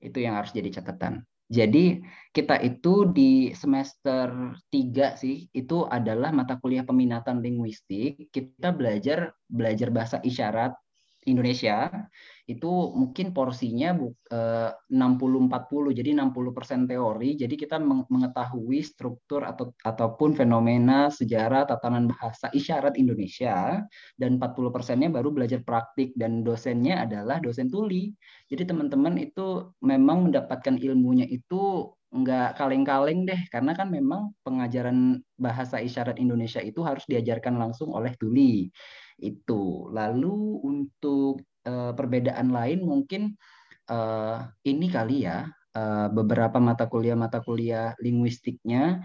Itu 0.03 0.19
yang 0.19 0.36
harus 0.36 0.51
jadi 0.51 0.69
catatan. 0.69 1.24
Jadi 1.53 2.01
kita 2.33 2.57
itu 2.65 3.07
di 3.13 3.53
semester 3.53 4.55
3 4.74 5.13
sih 5.19 5.48
itu 5.53 5.86
adalah 5.86 6.33
mata 6.33 6.57
kuliah 6.57 6.83
peminatan 6.83 7.39
linguistik. 7.39 8.31
Kita 8.33 8.74
belajar 8.74 9.31
belajar 9.45 9.89
bahasa 9.93 10.17
isyarat 10.24 10.74
Indonesia 11.25 11.92
itu 12.44 12.92
mungkin 12.92 13.32
porsinya 13.32 13.96
60-40 13.96 14.92
eh, 14.92 15.96
jadi 15.96 16.10
60% 16.20 16.92
teori. 16.92 17.30
Jadi 17.39 17.56
kita 17.56 17.80
mengetahui 17.84 18.84
struktur 18.84 19.48
atau 19.48 19.72
ataupun 19.80 20.36
fenomena 20.36 21.08
sejarah 21.08 21.63
tatanan 21.63 22.12
bahasa 22.12 22.51
isyarat 22.51 23.00
Indonesia 23.00 23.80
dan 24.20 24.36
40 24.36 24.75
persennya 24.75 25.08
baru 25.08 25.32
belajar 25.32 25.63
praktik 25.63 26.12
dan 26.20 26.44
dosennya 26.44 27.08
adalah 27.08 27.39
dosen 27.39 27.72
tuli. 27.72 28.12
Jadi 28.51 28.68
teman-teman 28.68 29.15
itu 29.24 29.72
memang 29.80 30.27
mendapatkan 30.27 30.75
ilmunya 30.75 31.24
itu 31.24 31.96
nggak 32.13 32.62
kaleng-kaleng 32.62 33.25
deh 33.25 33.42
karena 33.50 33.74
kan 33.74 33.89
memang 33.89 34.38
pengajaran 34.46 35.18
bahasa 35.34 35.82
isyarat 35.82 36.22
Indonesia 36.22 36.62
itu 36.62 36.86
harus 36.86 37.01
diajarkan 37.10 37.58
langsung 37.58 37.89
oleh 37.89 38.13
tuli 38.22 38.70
itu 39.20 39.89
lalu 39.91 40.62
untuk 40.63 41.43
uh, 41.67 41.91
perbedaan 41.93 42.50
lain 42.50 42.86
mungkin 42.86 43.38
uh, 43.89 44.48
ini 44.65 44.88
kali 44.89 45.27
ya 45.27 45.48
uh, 45.75 46.08
beberapa 46.10 46.58
mata 46.58 46.88
kuliah 46.88 47.17
mata 47.17 47.41
kuliah 47.41 47.93
linguistiknya 48.00 49.03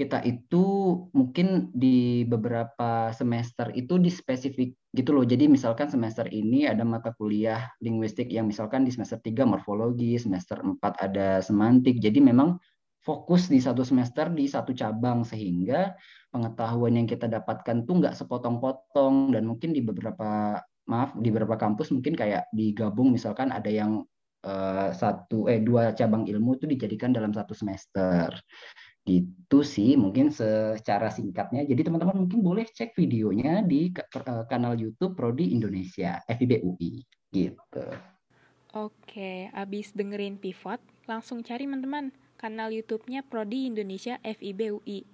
kita 0.00 0.24
itu 0.24 0.64
mungkin 1.12 1.68
di 1.76 2.24
beberapa 2.24 3.12
semester 3.12 3.68
itu 3.76 4.00
di 4.00 4.08
spesifik 4.08 4.72
gitu 4.96 5.12
loh. 5.12 5.28
Jadi 5.28 5.44
misalkan 5.44 5.92
semester 5.92 6.24
ini 6.32 6.64
ada 6.64 6.88
mata 6.88 7.12
kuliah 7.12 7.68
linguistik 7.84 8.32
yang 8.32 8.48
misalkan 8.48 8.88
di 8.88 8.96
semester 8.96 9.20
3 9.20 9.44
morfologi, 9.44 10.16
semester 10.16 10.56
4 10.64 10.80
ada 11.04 11.44
semantik. 11.44 12.00
Jadi 12.00 12.16
memang 12.16 12.56
fokus 13.00 13.48
di 13.48 13.58
satu 13.58 13.80
semester 13.80 14.28
di 14.28 14.44
satu 14.44 14.76
cabang 14.76 15.24
sehingga 15.24 15.96
pengetahuan 16.28 17.00
yang 17.00 17.08
kita 17.08 17.26
dapatkan 17.26 17.88
tuh 17.88 17.94
nggak 18.04 18.14
sepotong-potong. 18.16 19.32
Dan 19.32 19.48
mungkin 19.48 19.72
di 19.72 19.80
beberapa 19.80 20.60
maaf 20.88 21.16
di 21.16 21.28
beberapa 21.32 21.56
kampus 21.56 21.94
mungkin 21.94 22.18
kayak 22.18 22.50
digabung 22.50 23.14
misalkan 23.14 23.54
ada 23.54 23.70
yang 23.70 24.02
uh, 24.44 24.90
satu 24.90 25.46
eh 25.46 25.62
dua 25.62 25.94
cabang 25.94 26.26
ilmu 26.26 26.58
itu 26.60 26.66
dijadikan 26.68 27.12
dalam 27.16 27.32
satu 27.32 27.56
semester. 27.56 28.36
Itu 29.08 29.64
sih 29.64 29.96
mungkin 29.96 30.28
secara 30.28 31.08
singkatnya. 31.08 31.64
Jadi 31.64 31.88
teman-teman 31.88 32.28
mungkin 32.28 32.44
boleh 32.44 32.68
cek 32.68 32.92
videonya 32.92 33.64
di 33.64 33.88
uh, 33.96 34.44
kanal 34.44 34.76
YouTube 34.76 35.16
Prodi 35.16 35.56
Indonesia 35.56 36.20
FIB 36.28 36.60
UI 36.60 37.00
gitu. 37.32 37.86
Oke, 38.70 39.50
abis 39.50 39.90
dengerin 39.98 40.38
pivot, 40.38 40.78
langsung 41.10 41.42
cari 41.42 41.66
teman-teman 41.66 42.14
kanal 42.40 42.72
YouTube-nya 42.72 43.20
Prodi 43.28 43.68
Indonesia 43.68 44.16
FIB 44.24 44.80
UI. 44.80 45.04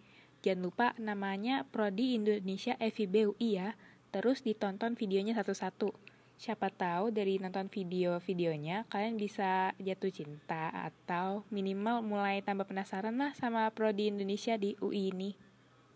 Jangan 0.46 0.62
lupa 0.62 0.86
namanya 1.02 1.66
Prodi 1.66 2.14
Indonesia 2.14 2.78
FIB 2.78 3.34
UI 3.34 3.58
ya 3.58 3.74
terus 4.14 4.46
ditonton 4.46 4.94
videonya 4.94 5.34
satu-satu. 5.34 5.90
Siapa 6.36 6.68
tahu 6.68 7.10
dari 7.10 7.40
nonton 7.40 7.72
video-videonya 7.72 8.84
kalian 8.92 9.16
bisa 9.16 9.72
jatuh 9.80 10.12
cinta 10.12 10.68
atau 10.68 11.48
minimal 11.48 12.04
mulai 12.04 12.44
tambah 12.44 12.68
penasaran 12.68 13.16
lah 13.16 13.32
sama 13.32 13.64
prodi 13.72 14.12
Indonesia 14.12 14.60
di 14.60 14.76
UI 14.84 15.16
ini. 15.16 15.32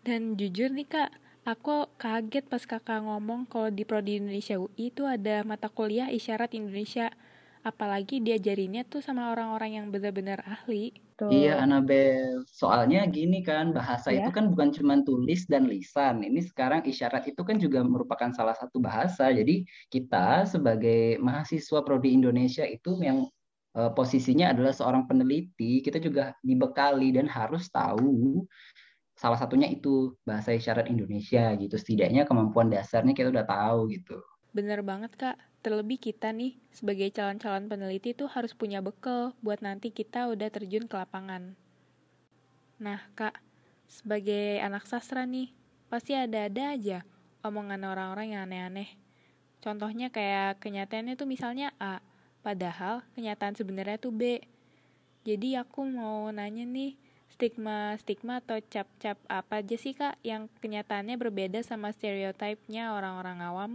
Dan 0.00 0.40
jujur 0.40 0.72
nih 0.72 0.88
kak, 0.88 1.12
aku 1.44 1.92
kaget 2.00 2.48
pas 2.48 2.64
kakak 2.64 3.04
ngomong 3.04 3.44
kalau 3.52 3.68
di 3.68 3.84
prodi 3.84 4.16
Indonesia 4.16 4.56
UI 4.56 4.88
itu 4.88 5.04
ada 5.04 5.44
mata 5.44 5.68
kuliah 5.68 6.08
isyarat 6.08 6.56
Indonesia. 6.56 7.12
Apalagi 7.60 8.24
diajarinnya 8.24 8.88
tuh 8.88 9.04
sama 9.04 9.28
orang-orang 9.36 9.76
yang 9.76 9.86
benar-benar 9.92 10.40
ahli. 10.48 10.96
Betul. 10.96 11.36
Iya, 11.36 11.60
Anabel. 11.60 12.40
Soalnya 12.48 13.04
gini 13.04 13.44
kan, 13.44 13.76
bahasa 13.76 14.08
ya. 14.08 14.24
itu 14.24 14.32
kan 14.32 14.48
bukan 14.48 14.72
cuma 14.72 15.04
tulis 15.04 15.44
dan 15.44 15.68
lisan. 15.68 16.24
Ini 16.24 16.40
sekarang 16.40 16.88
isyarat 16.88 17.28
itu 17.28 17.44
kan 17.44 17.60
juga 17.60 17.84
merupakan 17.84 18.32
salah 18.32 18.56
satu 18.56 18.80
bahasa. 18.80 19.28
Jadi 19.28 19.68
kita 19.92 20.48
sebagai 20.48 21.20
mahasiswa 21.20 21.84
prodi 21.84 22.16
Indonesia 22.16 22.64
itu 22.64 22.96
yang 23.04 23.28
uh, 23.76 23.92
posisinya 23.92 24.56
adalah 24.56 24.72
seorang 24.72 25.04
peneliti, 25.04 25.84
kita 25.84 26.00
juga 26.00 26.32
dibekali 26.40 27.12
dan 27.12 27.28
harus 27.28 27.68
tahu 27.68 28.48
salah 29.20 29.36
satunya 29.36 29.68
itu 29.68 30.16
bahasa 30.24 30.56
isyarat 30.56 30.88
Indonesia 30.88 31.52
gitu. 31.60 31.76
Setidaknya 31.76 32.24
kemampuan 32.24 32.72
dasarnya 32.72 33.12
kita 33.12 33.28
udah 33.28 33.44
tahu 33.44 33.92
gitu. 33.92 34.16
Bener 34.56 34.80
banget, 34.80 35.12
Kak. 35.20 35.49
Terlebih 35.60 36.00
kita 36.00 36.32
nih, 36.32 36.56
sebagai 36.72 37.12
calon-calon 37.12 37.68
peneliti 37.68 38.16
tuh 38.16 38.32
harus 38.32 38.56
punya 38.56 38.80
bekal 38.80 39.36
buat 39.44 39.60
nanti 39.60 39.92
kita 39.92 40.32
udah 40.32 40.48
terjun 40.48 40.88
ke 40.88 40.96
lapangan. 40.96 41.52
Nah, 42.80 43.04
Kak, 43.12 43.36
sebagai 43.84 44.56
anak 44.64 44.88
sastra 44.88 45.28
nih, 45.28 45.52
pasti 45.92 46.16
ada-ada 46.16 46.72
aja 46.72 46.98
omongan 47.44 47.84
orang-orang 47.84 48.32
yang 48.32 48.48
aneh-aneh. 48.48 48.88
Contohnya 49.60 50.08
kayak 50.08 50.64
kenyataannya 50.64 51.20
tuh 51.20 51.28
misalnya 51.28 51.76
A, 51.76 52.00
padahal 52.40 53.04
kenyataan 53.12 53.52
sebenarnya 53.52 54.00
tuh 54.00 54.16
B. 54.16 54.40
Jadi 55.28 55.60
aku 55.60 55.84
mau 55.84 56.32
nanya 56.32 56.64
nih, 56.64 56.96
stigma-stigma 57.36 58.40
atau 58.40 58.56
cap-cap 58.64 59.20
apa 59.28 59.60
aja 59.60 59.76
sih 59.76 59.92
kak 59.92 60.16
yang 60.24 60.48
kenyataannya 60.64 61.20
berbeda 61.20 61.60
sama 61.60 61.92
stereotipnya 61.92 62.96
orang-orang 62.96 63.38
awam? 63.44 63.72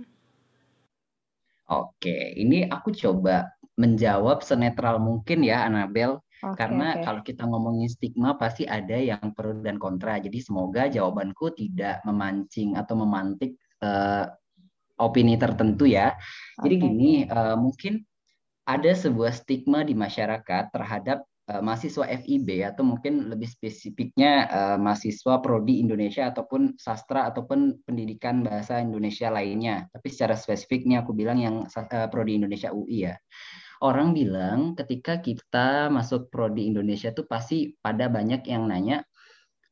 Oke, 1.65 2.38
ini 2.38 2.62
aku 2.69 2.93
coba 2.93 3.50
menjawab 3.75 4.45
senetral 4.45 5.01
mungkin 5.01 5.41
ya, 5.41 5.65
Anabel. 5.65 6.22
Okay, 6.36 6.53
Karena 6.62 6.93
okay. 6.93 7.03
kalau 7.03 7.22
kita 7.25 7.43
ngomongin 7.48 7.89
stigma 7.89 8.38
pasti 8.38 8.69
ada 8.69 8.93
yang 8.93 9.34
pro 9.34 9.55
dan 9.65 9.81
kontra. 9.81 10.22
Jadi 10.22 10.38
semoga 10.43 10.86
jawabanku 10.86 11.57
tidak 11.57 12.05
memancing 12.05 12.77
atau 12.77 12.93
memantik 13.01 13.57
uh, 13.81 14.29
opini 15.01 15.41
tertentu 15.41 15.89
ya. 15.89 16.13
Okay. 16.60 16.62
Jadi 16.69 16.75
gini, 16.86 17.12
uh, 17.25 17.57
mungkin 17.57 18.03
ada 18.65 18.91
sebuah 18.93 19.34
stigma 19.34 19.81
di 19.81 19.98
masyarakat 19.98 20.69
terhadap 20.69 21.25
uh, 21.52 21.62
mahasiswa 21.62 22.06
FIB 22.25 22.66
atau 22.66 22.84
mungkin 22.86 23.30
lebih 23.30 23.50
spesifiknya 23.50 24.50
uh, 24.50 24.78
mahasiswa 24.82 25.42
prodi 25.42 25.82
Indonesia 25.82 26.30
ataupun 26.30 26.78
sastra 26.78 27.30
ataupun 27.30 27.86
pendidikan 27.86 28.42
bahasa 28.42 28.82
Indonesia 28.82 29.30
lainnya. 29.30 29.86
Tapi 29.94 30.08
secara 30.10 30.34
spesifiknya 30.34 31.06
aku 31.06 31.14
bilang 31.14 31.38
yang 31.42 31.56
uh, 31.66 32.08
prodi 32.10 32.38
Indonesia 32.38 32.74
UI 32.74 33.10
ya. 33.10 33.16
Orang 33.84 34.16
bilang 34.16 34.74
ketika 34.74 35.20
kita 35.20 35.92
masuk 35.92 36.32
prodi 36.32 36.72
Indonesia 36.72 37.12
tuh 37.12 37.28
pasti 37.28 37.75
pada 37.84 38.08
banyak 38.08 38.48
yang 38.48 38.72
nanya 38.72 39.04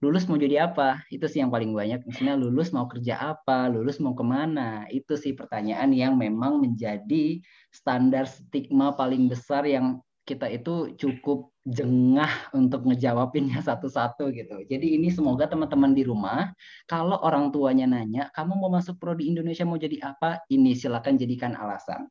lulus 0.03 0.27
mau 0.27 0.35
jadi 0.35 0.67
apa? 0.67 0.99
Itu 1.07 1.31
sih 1.31 1.39
yang 1.39 1.47
paling 1.47 1.71
banyak. 1.71 2.03
Misalnya 2.03 2.35
lulus 2.35 2.75
mau 2.75 2.91
kerja 2.91 3.15
apa? 3.23 3.71
Lulus 3.71 4.03
mau 4.03 4.11
ke 4.11 4.25
mana? 4.27 4.83
Itu 4.91 5.15
sih 5.15 5.31
pertanyaan 5.31 5.95
yang 5.95 6.19
memang 6.19 6.59
menjadi 6.59 7.39
standar 7.71 8.27
stigma 8.27 8.91
paling 8.99 9.31
besar 9.31 9.63
yang 9.63 10.03
kita 10.23 10.47
itu 10.47 10.95
cukup 10.95 11.51
jengah 11.63 12.51
untuk 12.55 12.87
ngejawabinnya 12.87 13.59
satu-satu 13.67 14.31
gitu. 14.35 14.63
Jadi 14.67 14.99
ini 14.99 15.11
semoga 15.11 15.47
teman-teman 15.47 15.91
di 15.91 16.03
rumah, 16.03 16.51
kalau 16.87 17.19
orang 17.23 17.51
tuanya 17.51 17.87
nanya, 17.87 18.31
kamu 18.35 18.55
mau 18.55 18.71
masuk 18.71 18.99
prodi 18.99 19.31
Indonesia 19.31 19.67
mau 19.67 19.79
jadi 19.79 19.99
apa? 20.03 20.43
Ini 20.47 20.75
silakan 20.75 21.15
jadikan 21.19 21.55
alasan. 21.55 22.07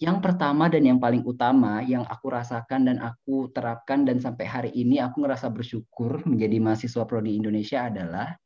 Yang 0.00 0.18
pertama 0.24 0.72
dan 0.72 0.84
yang 0.88 0.98
paling 1.00 1.24
utama 1.24 1.84
yang 1.84 2.04
aku 2.08 2.32
rasakan 2.32 2.88
dan 2.88 2.96
aku 3.00 3.52
terapkan 3.52 4.04
dan 4.08 4.20
sampai 4.20 4.44
hari 4.48 4.70
ini 4.72 5.00
aku 5.00 5.24
ngerasa 5.24 5.52
bersyukur 5.52 6.24
menjadi 6.24 6.56
mahasiswa 6.60 7.04
prodi 7.04 7.36
Indonesia 7.36 7.88
adalah 7.88 8.36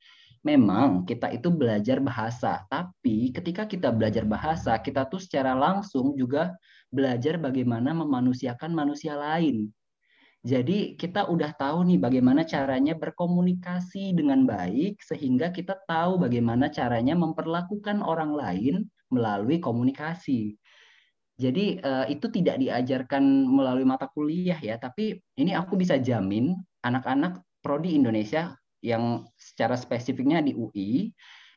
memang 0.45 1.09
kita 1.09 1.33
itu 1.33 1.49
belajar 1.49 2.05
bahasa, 2.05 2.69
tapi 2.69 3.33
ketika 3.33 3.65
kita 3.65 3.89
belajar 3.89 4.29
bahasa, 4.29 4.77
kita 4.77 5.09
tuh 5.09 5.17
secara 5.17 5.57
langsung 5.57 6.13
juga 6.21 6.53
belajar 6.95 7.43
bagaimana 7.43 7.91
memanusiakan 7.91 8.71
manusia 8.71 9.19
lain. 9.19 9.75
Jadi 10.45 10.95
kita 11.01 11.25
udah 11.27 11.57
tahu 11.57 11.89
nih 11.89 11.99
bagaimana 11.99 12.45
caranya 12.45 12.93
berkomunikasi 12.95 14.13
dengan 14.13 14.45
baik 14.45 15.01
sehingga 15.01 15.49
kita 15.49 15.83
tahu 15.89 16.21
bagaimana 16.21 16.69
caranya 16.69 17.17
memperlakukan 17.17 18.05
orang 18.05 18.37
lain 18.37 18.85
melalui 19.09 19.57
komunikasi. 19.59 20.53
Jadi 21.35 21.81
uh, 21.83 22.07
itu 22.07 22.31
tidak 22.31 22.61
diajarkan 22.61 23.25
melalui 23.51 23.83
mata 23.83 24.07
kuliah 24.13 24.61
ya, 24.61 24.79
tapi 24.79 25.19
ini 25.35 25.57
aku 25.57 25.75
bisa 25.81 25.99
jamin 25.99 26.55
anak-anak 26.85 27.43
prodi 27.65 27.97
Indonesia 27.97 28.55
yang 28.85 29.25
secara 29.41 29.81
spesifiknya 29.81 30.45
di 30.45 30.53
UI 30.53 31.11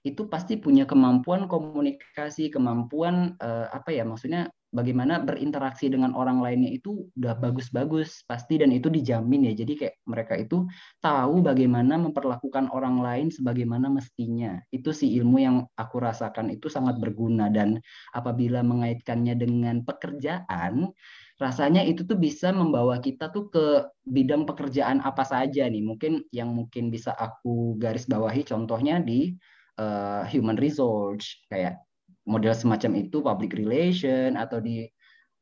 itu 0.07 0.31
pasti 0.31 0.55
punya 0.55 0.87
kemampuan 0.87 1.51
komunikasi, 1.51 2.47
kemampuan 2.47 3.35
uh, 3.43 3.67
apa 3.67 3.91
ya 3.91 4.07
maksudnya 4.07 4.47
bagaimana 4.71 5.23
berinteraksi 5.23 5.87
dengan 5.87 6.11
orang 6.13 6.43
lainnya 6.43 6.71
itu 6.75 7.07
udah 7.15 7.39
bagus-bagus 7.39 8.27
pasti 8.27 8.59
dan 8.59 8.75
itu 8.75 8.91
dijamin 8.91 9.47
ya. 9.47 9.53
Jadi 9.55 9.73
kayak 9.79 9.95
mereka 10.05 10.33
itu 10.35 10.67
tahu 10.99 11.39
bagaimana 11.39 11.95
memperlakukan 11.97 12.69
orang 12.75 12.99
lain 12.99 13.27
sebagaimana 13.31 13.87
mestinya. 13.87 14.59
Itu 14.69 14.91
sih 14.91 15.15
ilmu 15.19 15.37
yang 15.39 15.57
aku 15.79 15.95
rasakan 16.03 16.51
itu 16.51 16.67
sangat 16.67 16.99
berguna 16.99 17.47
dan 17.47 17.79
apabila 18.11 18.61
mengaitkannya 18.61 19.39
dengan 19.39 19.87
pekerjaan 19.87 20.91
rasanya 21.37 21.85
itu 21.85 22.01
tuh 22.01 22.17
bisa 22.17 22.49
membawa 22.49 22.97
kita 22.97 23.29
tuh 23.29 23.53
ke 23.53 23.65
bidang 24.09 24.49
pekerjaan 24.49 24.99
apa 25.05 25.23
saja 25.23 25.69
nih. 25.69 25.85
Mungkin 25.85 26.27
yang 26.33 26.51
mungkin 26.51 26.89
bisa 26.91 27.13
aku 27.13 27.77
garis 27.77 28.09
bawahi 28.09 28.41
contohnya 28.43 28.99
di 28.99 29.37
uh, 29.77 30.25
human 30.27 30.57
resource 30.57 31.45
kayak 31.47 31.86
model 32.27 32.53
semacam 32.53 32.91
itu 33.07 33.23
public 33.23 33.55
relation 33.55 34.35
atau 34.35 34.59
di 34.59 34.83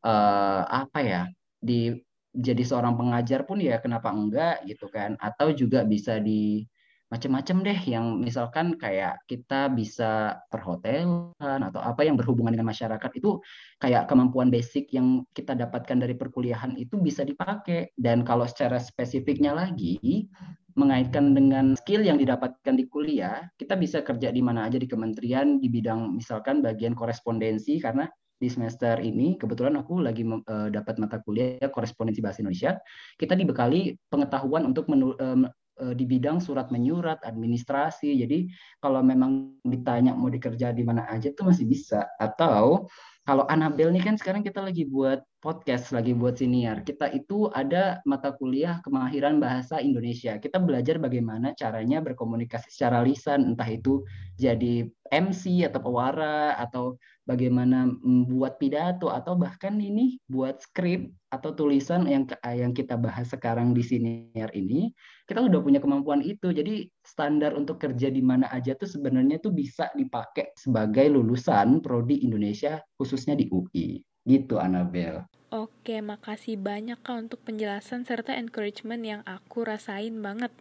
uh, 0.06 0.62
apa 0.70 1.00
ya 1.02 1.22
di 1.58 1.92
jadi 2.36 2.64
seorang 2.68 3.00
pengajar 3.00 3.48
pun 3.48 3.64
ya 3.64 3.80
kenapa 3.80 4.12
enggak 4.12 4.62
gitu 4.70 4.92
kan. 4.92 5.16
Atau 5.18 5.56
juga 5.56 5.88
bisa 5.88 6.20
di 6.20 6.64
macam-macam 7.06 7.58
deh 7.64 7.80
yang 7.86 8.18
misalkan 8.20 8.76
kayak 8.76 9.22
kita 9.30 9.70
bisa 9.72 10.42
perhotelan 10.50 11.32
atau 11.40 11.80
apa 11.80 12.02
yang 12.02 12.18
berhubungan 12.18 12.58
dengan 12.58 12.74
masyarakat 12.74 13.12
itu 13.16 13.40
kayak 13.80 14.10
kemampuan 14.10 14.50
basic 14.50 14.90
yang 14.92 15.24
kita 15.32 15.54
dapatkan 15.56 16.02
dari 16.02 16.18
perkuliahan 16.18 16.76
itu 16.76 17.00
bisa 17.00 17.24
dipakai. 17.24 17.94
Dan 17.96 18.28
kalau 18.28 18.44
secara 18.50 18.82
spesifiknya 18.82 19.56
lagi 19.56 20.28
mengaitkan 20.76 21.32
dengan 21.32 21.74
skill 21.80 22.04
yang 22.04 22.20
didapatkan 22.20 22.76
di 22.76 22.86
kuliah, 22.92 23.48
kita 23.56 23.80
bisa 23.80 24.04
kerja 24.04 24.30
di 24.30 24.44
mana 24.44 24.68
aja 24.68 24.76
di 24.76 24.88
kementerian 24.88 25.58
di 25.64 25.72
bidang 25.72 26.16
misalkan 26.20 26.60
bagian 26.60 26.92
korespondensi 26.92 27.80
karena 27.80 28.08
di 28.36 28.52
semester 28.52 29.00
ini 29.00 29.40
kebetulan 29.40 29.80
aku 29.80 30.04
lagi 30.04 30.28
uh, 30.28 30.68
dapat 30.68 31.00
mata 31.00 31.24
kuliah 31.24 31.72
korespondensi 31.72 32.20
bahasa 32.20 32.44
Indonesia. 32.44 32.76
Kita 33.16 33.34
dibekali 33.34 33.96
pengetahuan 34.12 34.68
untuk 34.68 34.92
menu, 34.92 35.16
uh, 35.16 35.48
di 35.96 36.04
bidang 36.08 36.40
surat 36.40 36.72
menyurat, 36.72 37.20
administrasi. 37.24 38.16
Jadi 38.20 38.48
kalau 38.80 39.04
memang 39.04 39.60
ditanya 39.64 40.16
mau 40.16 40.32
dikerja 40.32 40.72
di 40.72 40.84
mana 40.84 41.08
aja 41.08 41.32
itu 41.32 41.44
masih 41.44 41.68
bisa. 41.68 42.08
Atau 42.20 42.88
kalau 43.26 43.44
Anabel 43.48 43.92
nih 43.92 44.04
kan 44.04 44.16
sekarang 44.16 44.44
kita 44.44 44.64
lagi 44.64 44.88
buat 44.88 45.24
podcast, 45.46 45.94
lagi 45.94 46.18
buat 46.18 46.42
senior. 46.42 46.82
Kita 46.82 47.14
itu 47.14 47.54
ada 47.54 48.02
mata 48.10 48.34
kuliah 48.34 48.82
kemahiran 48.82 49.38
bahasa 49.38 49.78
Indonesia. 49.78 50.42
Kita 50.42 50.58
belajar 50.58 50.98
bagaimana 50.98 51.54
caranya 51.54 52.02
berkomunikasi 52.02 52.74
secara 52.74 53.06
lisan, 53.06 53.54
entah 53.54 53.70
itu 53.70 54.02
jadi 54.42 54.90
MC 55.14 55.62
atau 55.70 55.86
pewara 55.86 56.58
atau 56.58 56.98
bagaimana 57.30 57.86
membuat 58.02 58.58
pidato 58.58 59.14
atau 59.14 59.38
bahkan 59.38 59.78
ini 59.78 60.18
buat 60.26 60.66
skrip 60.66 61.14
atau 61.30 61.54
tulisan 61.54 62.10
yang 62.10 62.26
yang 62.50 62.74
kita 62.74 62.98
bahas 62.98 63.30
sekarang 63.30 63.78
di 63.78 63.86
senior 63.86 64.50
ini 64.54 64.94
kita 65.30 65.46
udah 65.46 65.62
punya 65.62 65.82
kemampuan 65.82 66.22
itu 66.26 66.54
jadi 66.54 66.90
standar 67.02 67.58
untuk 67.58 67.82
kerja 67.82 68.10
di 68.10 68.22
mana 68.22 68.50
aja 68.54 68.78
tuh 68.78 68.88
sebenarnya 68.88 69.42
tuh 69.42 69.52
bisa 69.52 69.90
dipakai 69.98 70.54
sebagai 70.58 71.06
lulusan 71.12 71.82
prodi 71.82 72.22
Indonesia 72.22 72.82
khususnya 72.98 73.34
di 73.38 73.50
UI 73.50 74.02
gitu 74.26 74.58
Anabel 74.62 75.26
Oke, 75.56 76.04
makasih 76.04 76.60
banyak 76.60 77.00
Kak 77.00 77.16
untuk 77.16 77.40
penjelasan 77.48 78.04
serta 78.04 78.36
encouragement 78.36 79.00
yang 79.00 79.22
aku 79.24 79.64
rasain 79.64 80.12
banget. 80.20 80.52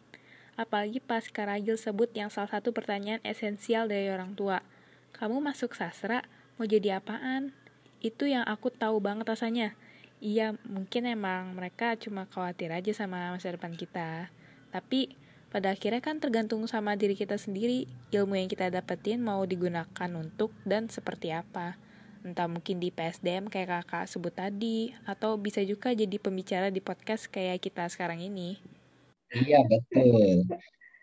Apalagi 0.54 1.02
pas 1.02 1.26
Kak 1.26 1.50
Ragil 1.50 1.74
sebut 1.74 2.06
yang 2.14 2.30
salah 2.30 2.46
satu 2.54 2.70
pertanyaan 2.70 3.18
esensial 3.26 3.90
dari 3.90 4.06
orang 4.06 4.38
tua. 4.38 4.62
Kamu 5.18 5.42
masuk 5.42 5.74
sastra, 5.74 6.22
mau 6.54 6.70
jadi 6.70 7.02
apaan? 7.02 7.50
Itu 8.06 8.30
yang 8.30 8.46
aku 8.46 8.70
tahu 8.70 9.02
banget 9.02 9.26
rasanya. 9.26 9.74
Iya, 10.22 10.54
mungkin 10.62 11.10
emang 11.10 11.58
mereka 11.58 11.98
cuma 11.98 12.30
khawatir 12.30 12.70
aja 12.70 12.94
sama 12.94 13.34
masa 13.34 13.50
depan 13.50 13.74
kita. 13.74 14.30
Tapi 14.70 15.10
pada 15.50 15.74
akhirnya 15.74 16.06
kan 16.06 16.22
tergantung 16.22 16.62
sama 16.70 16.94
diri 16.94 17.18
kita 17.18 17.34
sendiri, 17.34 17.90
ilmu 18.14 18.38
yang 18.38 18.46
kita 18.46 18.70
dapetin 18.70 19.26
mau 19.26 19.42
digunakan 19.42 20.10
untuk 20.14 20.54
dan 20.62 20.86
seperti 20.86 21.34
apa. 21.34 21.82
Entah 22.24 22.48
mungkin 22.48 22.80
di 22.80 22.88
PSDM 22.88 23.52
kayak 23.52 23.84
kakak 23.84 24.08
sebut 24.08 24.32
tadi, 24.32 24.96
atau 25.04 25.36
bisa 25.36 25.60
juga 25.60 25.92
jadi 25.92 26.16
pembicara 26.16 26.72
di 26.72 26.80
podcast 26.80 27.28
kayak 27.28 27.60
kita 27.60 27.84
sekarang 27.92 28.24
ini. 28.24 28.56
Iya, 29.28 29.60
betul. 29.68 30.48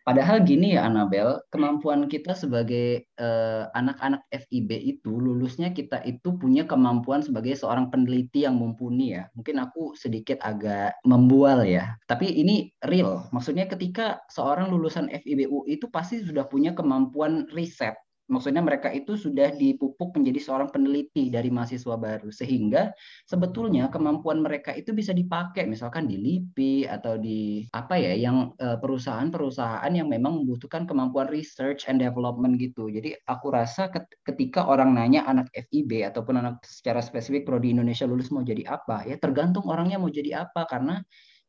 Padahal 0.01 0.41
gini 0.41 0.73
ya 0.73 0.89
Anabel, 0.89 1.45
kemampuan 1.53 2.09
kita 2.09 2.33
sebagai 2.33 3.05
uh, 3.21 3.69
anak-anak 3.77 4.25
FIB 4.33 4.97
itu 4.97 5.13
lulusnya 5.13 5.77
kita 5.77 6.01
itu 6.09 6.33
punya 6.41 6.65
kemampuan 6.65 7.21
sebagai 7.21 7.53
seorang 7.53 7.93
peneliti 7.93 8.41
yang 8.49 8.57
mumpuni 8.57 9.13
ya. 9.13 9.29
Mungkin 9.37 9.61
aku 9.61 9.93
sedikit 9.93 10.41
agak 10.41 10.97
membual 11.05 11.61
ya, 11.69 12.01
tapi 12.09 12.33
ini 12.33 12.73
real. 12.81 13.29
Maksudnya 13.29 13.69
ketika 13.69 14.25
seorang 14.33 14.73
lulusan 14.73 15.05
FIB 15.13 15.45
UI 15.45 15.77
itu 15.77 15.85
pasti 15.93 16.25
sudah 16.25 16.49
punya 16.49 16.73
kemampuan 16.73 17.45
riset 17.53 17.93
maksudnya 18.29 18.61
mereka 18.61 18.93
itu 18.93 19.17
sudah 19.17 19.55
dipupuk 19.55 20.13
menjadi 20.13 20.39
seorang 20.39 20.69
peneliti 20.69 21.33
dari 21.33 21.49
mahasiswa 21.49 21.95
baru 21.97 22.29
sehingga 22.29 22.93
sebetulnya 23.25 23.89
kemampuan 23.89 24.43
mereka 24.43 24.71
itu 24.75 24.93
bisa 24.93 25.11
dipakai 25.11 25.65
misalkan 25.65 26.05
di 26.05 26.19
LIPI 26.19 26.87
atau 26.87 27.17
di 27.17 27.65
apa 27.73 27.97
ya 27.97 28.13
yang 28.13 28.53
eh, 28.59 28.77
perusahaan-perusahaan 28.77 29.91
yang 29.91 30.07
memang 30.07 30.43
membutuhkan 30.43 30.85
kemampuan 30.85 31.27
research 31.31 31.89
and 31.89 31.99
development 32.03 32.61
gitu. 32.61 32.87
Jadi 32.91 33.17
aku 33.25 33.51
rasa 33.51 33.89
ketika 34.23 34.67
orang 34.67 34.93
nanya 34.93 35.25
anak 35.25 35.49
FIB 35.51 36.05
ataupun 36.07 36.39
anak 36.39 36.63
secara 36.67 37.01
spesifik 37.01 37.43
prodi 37.47 37.73
Indonesia 37.73 38.05
lulus 38.07 38.29
mau 38.29 38.45
jadi 38.45 38.67
apa 38.67 39.03
ya 39.07 39.17
tergantung 39.17 39.67
orangnya 39.67 39.97
mau 39.97 40.11
jadi 40.11 40.47
apa 40.47 40.67
karena 40.69 41.01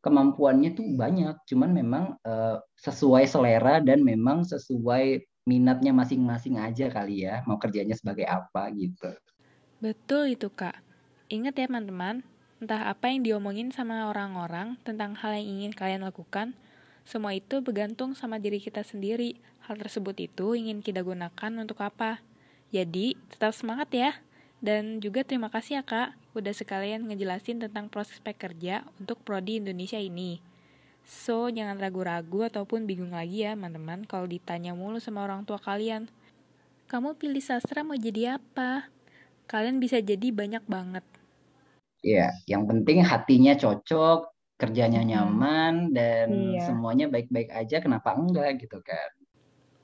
kemampuannya 0.02 0.74
tuh 0.74 0.86
banyak, 0.98 1.46
cuman 1.46 1.70
memang 1.70 2.04
uh, 2.26 2.58
sesuai 2.82 3.24
selera 3.30 3.78
dan 3.78 4.02
memang 4.02 4.42
sesuai 4.42 5.22
minatnya 5.42 5.90
masing-masing 5.90 6.58
aja 6.62 6.86
kali 6.86 7.26
ya 7.26 7.42
mau 7.46 7.58
kerjanya 7.58 7.98
sebagai 7.98 8.26
apa 8.26 8.70
gitu. 8.74 9.10
Betul 9.82 10.38
itu 10.38 10.46
kak. 10.46 10.78
Ingat 11.26 11.58
ya 11.58 11.66
teman-teman, 11.66 12.22
entah 12.62 12.86
apa 12.86 13.10
yang 13.10 13.26
diomongin 13.26 13.74
sama 13.74 14.06
orang-orang 14.06 14.78
tentang 14.86 15.18
hal 15.18 15.34
yang 15.34 15.58
ingin 15.58 15.72
kalian 15.74 16.06
lakukan, 16.06 16.54
semua 17.02 17.34
itu 17.34 17.58
bergantung 17.58 18.14
sama 18.14 18.38
diri 18.38 18.62
kita 18.62 18.86
sendiri. 18.86 19.42
Hal 19.66 19.78
tersebut 19.78 20.14
itu 20.22 20.54
ingin 20.54 20.84
kita 20.84 21.02
gunakan 21.02 21.52
untuk 21.58 21.82
apa. 21.82 22.22
Jadi, 22.70 23.18
tetap 23.26 23.56
semangat 23.58 23.90
ya. 23.90 24.10
Dan 24.62 25.02
juga 25.02 25.26
terima 25.26 25.50
kasih 25.50 25.80
ya 25.80 25.82
kak, 25.82 26.14
udah 26.38 26.54
sekalian 26.54 27.10
ngejelasin 27.10 27.58
tentang 27.58 27.90
proses 27.90 28.22
pekerja 28.22 28.86
untuk 29.02 29.18
Prodi 29.26 29.58
Indonesia 29.58 29.98
ini. 29.98 30.51
So, 31.02 31.50
jangan 31.50 31.78
ragu-ragu 31.78 32.46
ataupun 32.46 32.86
bingung 32.86 33.12
lagi 33.12 33.42
ya, 33.42 33.58
teman-teman, 33.58 34.06
kalau 34.06 34.26
ditanya 34.26 34.72
mulu 34.72 35.02
sama 35.02 35.26
orang 35.26 35.42
tua 35.42 35.58
kalian. 35.58 36.06
Kamu 36.86 37.18
pilih 37.18 37.42
sastra 37.42 37.82
mau 37.82 37.98
jadi 37.98 38.38
apa? 38.38 38.86
Kalian 39.50 39.82
bisa 39.82 39.98
jadi 39.98 40.30
banyak 40.30 40.64
banget. 40.66 41.04
Iya, 42.02 42.34
yang 42.50 42.66
penting 42.66 43.02
hatinya 43.02 43.54
cocok, 43.54 44.30
kerjanya 44.58 45.02
nyaman, 45.02 45.94
dan 45.94 46.58
iya. 46.58 46.66
semuanya 46.66 47.06
baik-baik 47.06 47.50
aja, 47.54 47.78
kenapa 47.78 48.14
enggak 48.14 48.62
gitu 48.62 48.78
kan. 48.82 49.10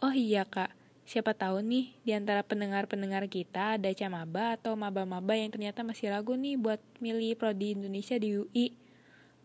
Oh 0.02 0.14
iya, 0.14 0.46
Kak. 0.46 0.74
Siapa 1.08 1.32
tahu 1.32 1.64
nih, 1.64 1.94
di 2.04 2.12
antara 2.12 2.44
pendengar-pendengar 2.44 3.26
kita 3.32 3.80
ada 3.80 3.90
camaba 3.96 4.60
atau 4.60 4.76
maba-maba 4.76 5.32
yang 5.32 5.48
ternyata 5.48 5.80
masih 5.80 6.12
ragu 6.12 6.36
nih 6.36 6.60
buat 6.60 6.78
milih 7.00 7.34
prodi 7.40 7.72
Indonesia 7.72 8.20
di 8.20 8.36
UI 8.36 8.87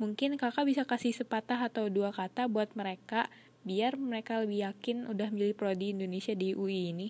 Mungkin 0.01 0.35
kakak 0.41 0.65
bisa 0.65 0.83
kasih 0.83 1.13
sepatah 1.13 1.69
atau 1.69 1.87
dua 1.87 2.09
kata 2.09 2.49
buat 2.49 2.73
mereka 2.73 3.29
biar 3.63 3.95
mereka 3.95 4.43
lebih 4.43 4.67
yakin 4.67 5.07
udah 5.07 5.31
milih 5.31 5.55
prodi 5.55 5.95
Indonesia 5.95 6.35
di 6.35 6.51
UI 6.51 6.91
ini. 6.91 7.07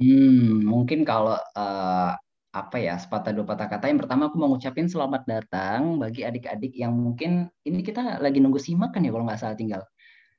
Hmm, 0.00 0.64
mungkin 0.64 1.04
kalau 1.04 1.36
uh, 1.36 2.12
apa 2.50 2.76
ya 2.82 2.96
sepatah 2.96 3.30
dua 3.36 3.44
patah 3.44 3.68
kata. 3.68 3.92
Yang 3.92 4.06
pertama 4.06 4.32
aku 4.32 4.36
mau 4.40 4.48
ngucapin 4.50 4.88
selamat 4.88 5.22
datang 5.28 6.00
bagi 6.00 6.24
adik-adik 6.24 6.72
yang 6.74 6.96
mungkin 6.96 7.52
ini 7.68 7.84
kita 7.84 8.18
lagi 8.18 8.40
nunggu 8.40 8.58
simak 8.58 8.96
kan 8.96 9.04
ya 9.04 9.12
kalau 9.12 9.28
nggak 9.28 9.38
salah 9.38 9.58
tinggal. 9.58 9.82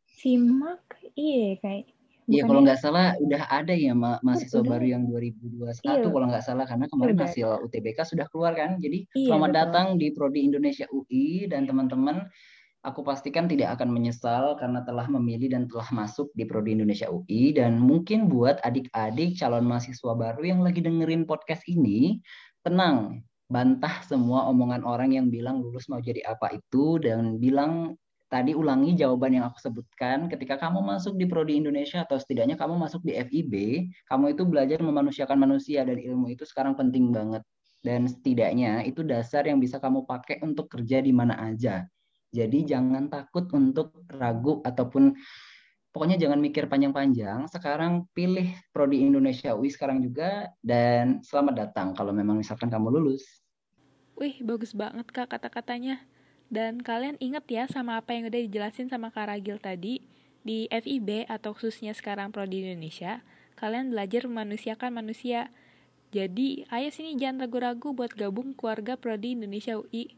Simak, 0.10 0.82
iya 1.14 1.56
kayak 1.62 2.01
Iya 2.30 2.46
kalau 2.46 2.62
nggak 2.62 2.80
salah 2.80 3.18
udah 3.18 3.44
ada 3.50 3.74
ya 3.74 3.98
ma 3.98 4.22
mahasiswa 4.22 4.62
udah. 4.62 4.72
baru 4.78 4.86
yang 4.94 5.04
2021 5.10 5.82
iya. 5.82 6.06
kalau 6.06 6.28
nggak 6.30 6.46
salah 6.46 6.66
karena 6.70 6.86
kemarin 6.86 7.16
udah. 7.18 7.26
hasil 7.28 7.48
UTBK 7.66 8.00
sudah 8.06 8.26
keluar 8.30 8.54
kan. 8.54 8.78
Jadi 8.78 9.10
iya, 9.18 9.28
selamat 9.32 9.50
betul. 9.50 9.60
datang 9.60 9.86
di 9.98 10.08
Prodi 10.14 10.42
Indonesia 10.46 10.86
UI 10.94 11.50
dan 11.50 11.66
teman-teman 11.66 12.30
aku 12.82 13.06
pastikan 13.06 13.46
tidak 13.46 13.78
akan 13.78 13.94
menyesal 13.94 14.58
karena 14.58 14.82
telah 14.82 15.06
memilih 15.06 15.54
dan 15.54 15.70
telah 15.70 15.86
masuk 15.94 16.34
di 16.34 16.46
Prodi 16.46 16.74
Indonesia 16.74 17.10
UI 17.10 17.54
dan 17.54 17.78
mungkin 17.78 18.26
buat 18.26 18.58
adik-adik 18.66 19.38
calon 19.38 19.66
mahasiswa 19.70 20.14
baru 20.18 20.42
yang 20.42 20.62
lagi 20.66 20.82
dengerin 20.82 21.30
podcast 21.30 21.62
ini 21.70 22.22
tenang 22.66 23.22
bantah 23.52 24.02
semua 24.08 24.48
omongan 24.48 24.82
orang 24.88 25.12
yang 25.14 25.28
bilang 25.28 25.60
lulus 25.60 25.92
mau 25.92 26.00
jadi 26.00 26.24
apa 26.24 26.56
itu 26.56 26.98
dan 27.04 27.38
bilang 27.38 28.00
tadi 28.32 28.56
ulangi 28.56 28.96
jawaban 28.96 29.36
yang 29.36 29.46
aku 29.52 29.60
sebutkan 29.60 30.32
ketika 30.32 30.56
kamu 30.56 30.80
masuk 30.80 31.20
di 31.20 31.28
prodi 31.28 31.60
Indonesia 31.60 32.08
atau 32.08 32.16
setidaknya 32.16 32.56
kamu 32.56 32.80
masuk 32.80 33.04
di 33.04 33.20
FIB, 33.20 33.54
kamu 34.08 34.32
itu 34.32 34.48
belajar 34.48 34.80
memanusiakan 34.80 35.36
manusia 35.36 35.84
dan 35.84 36.00
ilmu 36.00 36.32
itu 36.32 36.48
sekarang 36.48 36.80
penting 36.80 37.12
banget. 37.12 37.44
Dan 37.84 38.08
setidaknya 38.08 38.88
itu 38.88 39.04
dasar 39.04 39.44
yang 39.44 39.60
bisa 39.60 39.84
kamu 39.84 40.08
pakai 40.08 40.40
untuk 40.48 40.72
kerja 40.72 41.04
di 41.04 41.12
mana 41.12 41.36
aja. 41.44 41.84
Jadi 42.32 42.64
jangan 42.64 43.12
takut 43.12 43.52
untuk 43.52 44.08
ragu 44.08 44.64
ataupun 44.64 45.12
pokoknya 45.92 46.16
jangan 46.16 46.40
mikir 46.40 46.72
panjang-panjang. 46.72 47.52
Sekarang 47.52 48.08
pilih 48.16 48.48
prodi 48.72 49.04
Indonesia 49.04 49.52
UI 49.52 49.68
sekarang 49.68 50.00
juga 50.00 50.48
dan 50.64 51.20
selamat 51.20 51.68
datang 51.68 51.92
kalau 51.92 52.16
memang 52.16 52.40
misalkan 52.40 52.72
kamu 52.72 52.96
lulus. 52.96 53.44
Wih, 54.16 54.40
bagus 54.40 54.72
banget 54.72 55.12
Kak 55.12 55.36
kata-katanya. 55.36 56.00
Dan 56.52 56.84
kalian 56.84 57.16
inget 57.24 57.48
ya 57.48 57.64
sama 57.72 57.96
apa 57.96 58.12
yang 58.12 58.28
udah 58.28 58.44
dijelasin 58.44 58.92
sama 58.92 59.08
Kak 59.08 59.32
Ragil 59.32 59.56
tadi, 59.64 60.04
di 60.44 60.68
FIB 60.68 61.32
atau 61.32 61.56
khususnya 61.56 61.96
sekarang 61.96 62.36
Prodi 62.36 62.68
Indonesia, 62.68 63.24
kalian 63.56 63.96
belajar 63.96 64.28
memanusiakan 64.28 64.92
manusia. 65.00 65.48
Jadi, 66.12 66.68
ayo 66.68 66.92
sini 66.92 67.16
jangan 67.16 67.48
ragu-ragu 67.48 67.96
buat 67.96 68.12
gabung 68.12 68.52
keluarga 68.52 69.00
Prodi 69.00 69.32
Indonesia 69.32 69.80
UI. 69.80 70.12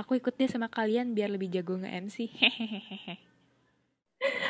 Aku 0.00 0.16
ikut 0.16 0.32
deh 0.40 0.48
sama 0.48 0.72
kalian 0.72 1.12
biar 1.12 1.28
lebih 1.28 1.52
jago 1.52 1.76
nge-MC. 1.76 2.32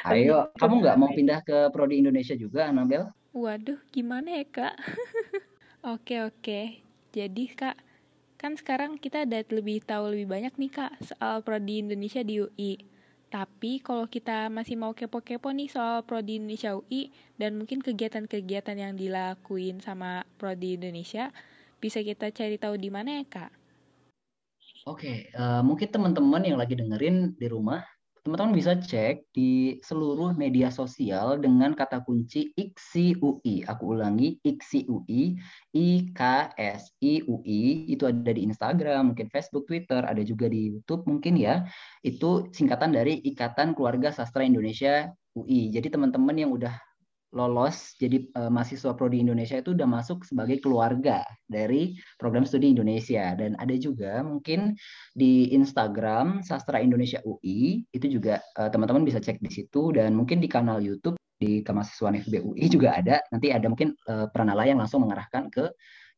Ayo, 0.06 0.54
kamu 0.54 0.74
nggak 0.78 0.98
mau 1.02 1.10
pindah 1.10 1.42
ke 1.42 1.74
Prodi 1.74 1.98
Indonesia 1.98 2.38
juga, 2.38 2.70
Anabel? 2.70 3.10
Waduh, 3.34 3.82
gimana 3.90 4.38
ya, 4.38 4.46
Kak? 4.46 4.74
oke, 5.94 6.30
oke. 6.30 6.60
Jadi, 7.10 7.44
Kak, 7.50 7.74
Kan 8.36 8.52
sekarang 8.60 9.00
kita 9.00 9.24
ada 9.24 9.40
lebih 9.48 9.80
tahu 9.80 10.12
lebih 10.12 10.28
banyak 10.28 10.52
nih 10.60 10.72
Kak 10.72 10.92
soal 11.00 11.40
prodi 11.40 11.80
Indonesia 11.80 12.20
di 12.20 12.44
UI. 12.44 12.76
Tapi 13.26 13.82
kalau 13.82 14.06
kita 14.06 14.52
masih 14.52 14.78
mau 14.78 14.92
kepo-kepo 14.92 15.50
nih 15.50 15.72
soal 15.72 16.04
prodi 16.04 16.38
Indonesia 16.38 16.76
UI 16.76 17.10
dan 17.40 17.56
mungkin 17.56 17.80
kegiatan-kegiatan 17.80 18.76
yang 18.76 18.94
dilakuin 18.94 19.80
sama 19.82 20.22
prodi 20.36 20.76
Indonesia, 20.78 21.32
bisa 21.80 22.04
kita 22.04 22.30
cari 22.30 22.60
tahu 22.60 22.76
di 22.76 22.92
mana 22.92 23.18
ya 23.18 23.24
Kak? 23.26 23.50
Oke, 24.86 25.32
uh, 25.34 25.66
mungkin 25.66 25.90
teman-teman 25.90 26.46
yang 26.46 26.60
lagi 26.60 26.78
dengerin 26.78 27.34
di 27.34 27.46
rumah 27.50 27.82
teman-teman 28.26 28.58
bisa 28.58 28.74
cek 28.74 29.30
di 29.30 29.78
seluruh 29.86 30.34
media 30.34 30.66
sosial 30.66 31.38
dengan 31.38 31.78
kata 31.78 32.02
kunci 32.02 32.50
IKSI 32.58 33.22
UI. 33.22 33.62
Aku 33.70 33.94
ulangi, 33.94 34.42
IKSI 34.42 34.90
UI, 34.90 35.38
I 35.70 37.14
UI 37.22 37.62
itu 37.86 38.02
ada 38.02 38.34
di 38.34 38.42
Instagram, 38.42 39.14
mungkin 39.14 39.30
Facebook, 39.30 39.70
Twitter, 39.70 40.02
ada 40.02 40.18
juga 40.26 40.50
di 40.50 40.74
YouTube 40.74 41.06
mungkin 41.06 41.38
ya. 41.38 41.62
Itu 42.02 42.50
singkatan 42.50 42.98
dari 42.98 43.22
Ikatan 43.22 43.78
Keluarga 43.78 44.10
Sastra 44.10 44.42
Indonesia 44.42 45.06
UI. 45.38 45.70
Jadi 45.70 45.86
teman-teman 45.86 46.34
yang 46.34 46.50
udah 46.50 46.74
lolos 47.34 47.98
jadi 47.98 48.22
uh, 48.38 48.50
mahasiswa 48.52 48.94
prodi 48.94 49.18
Indonesia 49.18 49.58
itu 49.58 49.74
udah 49.74 49.88
masuk 49.88 50.22
sebagai 50.22 50.62
keluarga 50.62 51.26
dari 51.50 51.98
program 52.20 52.46
studi 52.46 52.70
Indonesia. 52.70 53.34
Dan 53.34 53.58
ada 53.58 53.74
juga 53.74 54.22
mungkin 54.22 54.78
di 55.16 55.50
Instagram 55.50 56.46
Sastra 56.46 56.78
Indonesia 56.78 57.18
UI 57.26 57.82
itu 57.90 58.06
juga 58.06 58.38
uh, 58.60 58.70
teman-teman 58.70 59.02
bisa 59.02 59.18
cek 59.18 59.42
di 59.42 59.50
situ. 59.50 59.90
Dan 59.90 60.14
mungkin 60.14 60.38
di 60.38 60.46
kanal 60.46 60.78
YouTube 60.78 61.18
di 61.36 61.60
kemahasiswaan 61.60 62.16
FB 62.22 62.46
UI 62.46 62.64
juga 62.70 62.96
ada. 62.96 63.20
Nanti 63.34 63.50
ada 63.50 63.66
mungkin 63.66 63.92
uh, 64.08 64.30
Pranala 64.30 64.64
yang 64.64 64.78
langsung 64.78 65.04
mengarahkan 65.04 65.50
ke 65.50 65.68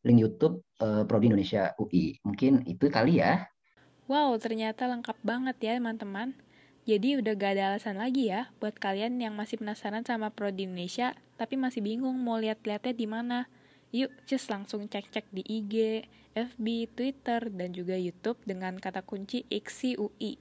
link 0.07 0.19
YouTube 0.23 0.63
uh, 0.79 1.03
prodi 1.09 1.33
Indonesia 1.33 1.75
UI 1.81 2.23
mungkin 2.23 2.63
itu 2.69 2.87
kali 2.87 3.19
ya. 3.19 3.49
Wow, 4.09 4.41
ternyata 4.41 4.89
lengkap 4.89 5.21
banget 5.21 5.57
ya 5.61 5.77
teman-teman. 5.77 6.33
Jadi 6.89 7.21
udah 7.21 7.37
gak 7.37 7.53
ada 7.53 7.77
alasan 7.77 8.01
lagi 8.01 8.33
ya 8.33 8.49
buat 8.65 8.73
kalian 8.81 9.21
yang 9.21 9.37
masih 9.37 9.61
penasaran 9.61 10.09
sama 10.09 10.33
Prodi 10.33 10.65
Indonesia 10.65 11.13
tapi 11.37 11.61
masih 11.61 11.85
bingung 11.85 12.17
mau 12.17 12.41
lihat-lihatnya 12.41 12.97
di 12.97 13.05
mana. 13.05 13.45
Yuk, 13.93 14.09
just 14.25 14.49
langsung 14.49 14.89
cek-cek 14.89 15.29
di 15.29 15.45
IG, 15.45 16.05
FB, 16.33 16.89
Twitter, 16.97 17.53
dan 17.53 17.77
juga 17.77 17.93
YouTube 17.93 18.41
dengan 18.49 18.81
kata 18.81 19.05
kunci 19.05 19.45
IKSI 19.53 20.01
UI. 20.01 20.41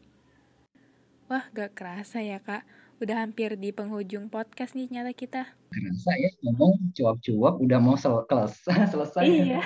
Wah, 1.28 1.48
gak 1.52 1.76
kerasa 1.76 2.24
ya 2.24 2.40
kak, 2.40 2.64
udah 2.98 3.22
hampir 3.22 3.54
di 3.62 3.70
penghujung 3.70 4.26
podcast 4.30 4.74
nih 4.74 4.90
nyata 4.90 5.14
kita. 5.14 5.42
Kerasa 5.70 6.12
ya, 6.18 6.30
ngomong 6.42 6.94
cuap-cuap 6.98 7.62
udah 7.62 7.80
mau 7.82 7.94
sel 7.94 8.26
selesai. 8.94 9.26
Iya. 9.26 9.62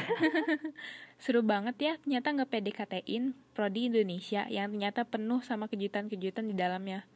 Seru 1.23 1.45
banget 1.45 1.75
ya, 1.79 1.93
ternyata 2.01 2.33
nggak 2.33 2.49
PDKT-in 2.49 3.37
Prodi 3.55 3.87
Indonesia 3.87 4.49
yang 4.51 4.73
ternyata 4.73 5.07
penuh 5.07 5.39
sama 5.45 5.71
kejutan-kejutan 5.71 6.49
di 6.49 6.55
dalamnya. 6.57 7.07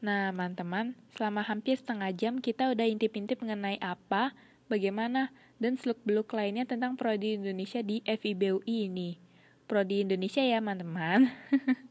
Nah, 0.00 0.32
teman-teman, 0.32 0.96
selama 1.12 1.44
hampir 1.44 1.76
setengah 1.76 2.10
jam 2.16 2.40
kita 2.40 2.72
udah 2.72 2.88
intip-intip 2.88 3.40
mengenai 3.40 3.76
apa, 3.80 4.32
bagaimana, 4.68 5.28
dan 5.60 5.76
seluk-beluk 5.76 6.32
lainnya 6.32 6.64
tentang 6.64 6.96
Prodi 6.96 7.36
Indonesia 7.36 7.84
di 7.84 8.00
FIBUI 8.04 8.88
ini. 8.88 9.20
Prodi 9.68 10.02
Indonesia 10.02 10.40
ya, 10.40 10.58
teman-teman. 10.58 11.28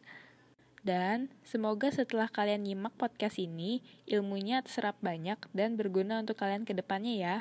dan 0.82 1.28
semoga 1.44 1.92
setelah 1.92 2.32
kalian 2.32 2.63
nyimak 2.63 2.96
podcast 2.96 3.36
ini, 3.36 3.84
ilmunya 4.08 4.63
terserap 4.63 4.96
banyak 5.04 5.39
dan 5.52 5.76
berguna 5.76 6.24
untuk 6.24 6.39
kalian 6.39 6.63
ke 6.63 6.72
depannya 6.72 7.15
ya. 7.20 7.36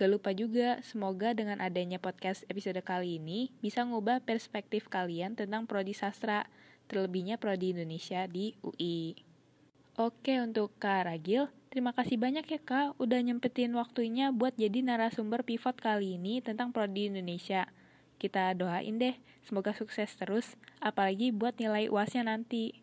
Gak 0.00 0.08
lupa 0.08 0.32
juga, 0.32 0.80
semoga 0.80 1.36
dengan 1.36 1.60
adanya 1.60 2.00
podcast 2.00 2.48
episode 2.48 2.80
kali 2.80 3.20
ini 3.20 3.52
bisa 3.60 3.84
ngubah 3.84 4.24
perspektif 4.24 4.88
kalian 4.88 5.36
tentang 5.36 5.68
prodi 5.68 5.92
sastra, 5.92 6.48
terlebihnya 6.88 7.36
prodi 7.36 7.76
Indonesia 7.76 8.24
di 8.24 8.56
UI. 8.64 9.12
Oke, 10.00 10.40
untuk 10.40 10.72
Kak 10.80 11.04
Ragil, 11.04 11.52
terima 11.68 11.92
kasih 11.92 12.16
banyak 12.16 12.48
ya 12.48 12.60
Kak 12.64 12.96
udah 12.96 13.20
nyempetin 13.20 13.76
waktunya 13.76 14.32
buat 14.32 14.56
jadi 14.56 14.80
narasumber 14.80 15.44
pivot 15.44 15.76
kali 15.76 16.16
ini 16.16 16.40
tentang 16.40 16.72
prodi 16.72 17.12
Indonesia. 17.12 17.68
Kita 18.20 18.52
doain 18.52 19.00
deh, 19.00 19.16
semoga 19.48 19.72
sukses 19.72 20.12
terus, 20.12 20.60
apalagi 20.76 21.32
buat 21.32 21.56
nilai 21.56 21.88
UASnya 21.88 22.28
nanti. 22.28 22.76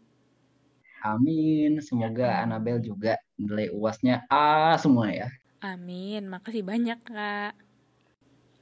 Amin, 1.06 1.78
semoga 1.78 2.41
Anabel 2.41 2.82
juga 2.82 3.21
nilai 3.38 3.69
UASnya 3.69 4.26
A 4.34 4.73
semua 4.82 5.13
ya. 5.13 5.30
Amin, 5.62 6.26
makasih 6.26 6.65
banyak 6.65 6.97
kak. 7.06 7.54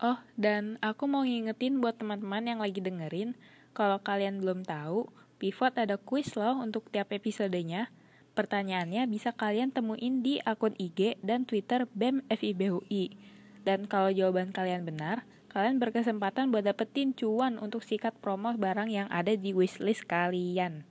Oh, 0.04 0.20
dan 0.36 0.76
aku 0.84 1.08
mau 1.08 1.24
ngingetin 1.24 1.80
buat 1.80 1.96
teman-teman 1.96 2.44
yang 2.44 2.60
lagi 2.60 2.84
dengerin, 2.84 3.40
kalau 3.72 4.04
kalian 4.04 4.44
belum 4.44 4.68
tahu, 4.68 5.08
Pivot 5.40 5.76
ada 5.80 5.96
quiz 5.96 6.36
loh 6.36 6.60
untuk 6.60 6.92
tiap 6.92 7.12
episodenya. 7.12 7.88
Pertanyaannya 8.36 9.08
bisa 9.08 9.32
kalian 9.32 9.72
temuin 9.72 10.20
di 10.20 10.44
akun 10.44 10.76
IG 10.76 11.24
dan 11.24 11.48
Twitter 11.48 11.88
BEM 11.96 12.24
FIBUI. 12.28 13.16
Dan 13.64 13.88
kalau 13.88 14.12
jawaban 14.12 14.52
kalian 14.52 14.84
benar, 14.84 15.24
kalian 15.56 15.80
berkesempatan 15.80 16.52
buat 16.52 16.68
dapetin 16.68 17.16
cuan 17.16 17.56
untuk 17.64 17.80
sikat 17.80 18.12
promo 18.20 18.52
barang 18.52 18.92
yang 18.92 19.08
ada 19.08 19.40
di 19.40 19.56
wishlist 19.56 20.04
kalian. 20.04 20.84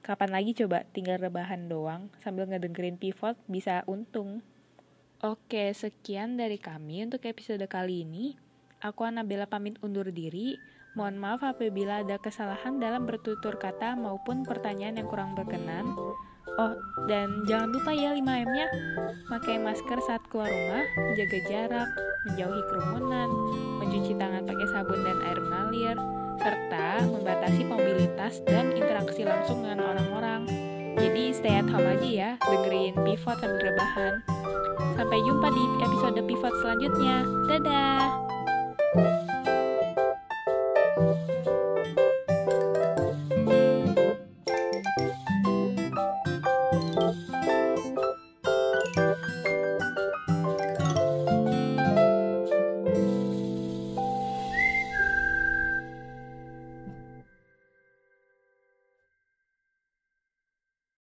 Kapan 0.00 0.32
lagi 0.32 0.56
coba 0.56 0.88
tinggal 0.88 1.20
rebahan 1.20 1.68
doang 1.68 2.08
sambil 2.24 2.48
ngedengerin 2.48 2.96
pivot 2.96 3.36
bisa 3.44 3.84
untung. 3.84 4.40
Oke, 5.20 5.68
sekian 5.76 6.40
dari 6.40 6.56
kami 6.56 7.04
untuk 7.04 7.28
episode 7.28 7.60
kali 7.68 8.08
ini. 8.08 8.32
Aku 8.80 9.04
Anabella 9.04 9.44
pamit 9.44 9.76
undur 9.84 10.08
diri. 10.08 10.56
Mohon 10.96 11.16
maaf 11.20 11.44
apabila 11.44 12.00
ada 12.00 12.16
kesalahan 12.16 12.80
dalam 12.80 13.04
bertutur 13.04 13.60
kata 13.60 13.92
maupun 14.00 14.48
pertanyaan 14.48 14.96
yang 14.96 15.08
kurang 15.12 15.36
berkenan. 15.36 15.92
Oh, 16.56 16.72
dan 17.04 17.44
jangan 17.44 17.68
lupa 17.68 17.92
ya 17.92 18.16
5M-nya. 18.16 18.66
Pakai 19.28 19.60
masker 19.60 20.00
saat 20.08 20.24
keluar 20.32 20.48
rumah, 20.48 20.88
menjaga 20.96 21.38
jarak, 21.52 21.88
menjauhi 22.24 22.62
kerumunan, 22.72 23.28
mencuci 23.76 24.16
tangan 24.16 24.48
pakai 24.48 24.66
sabun 24.72 25.00
dan 25.04 25.18
air 25.20 25.36
mengalir, 25.36 25.96
serta 26.40 27.04
membatasi 27.04 27.62
mobilitas 27.68 28.40
dan 28.48 28.72
interaksi 28.72 29.28
langsung 29.28 29.68
dengan 29.68 29.92
orang-orang. 29.92 30.48
Jadi 30.96 31.36
stay 31.36 31.60
at 31.60 31.68
home 31.68 31.92
aja 31.92 32.08
ya, 32.08 32.30
dengerin 32.40 32.96
pivot 33.04 33.36
sambil 33.36 33.68
rebahan. 33.68 34.24
Sampai 34.96 35.20
jumpa 35.28 35.48
di 35.52 35.64
episode 35.84 36.20
pivot 36.24 36.54
selanjutnya. 36.64 37.16
Dadah! 37.52 39.25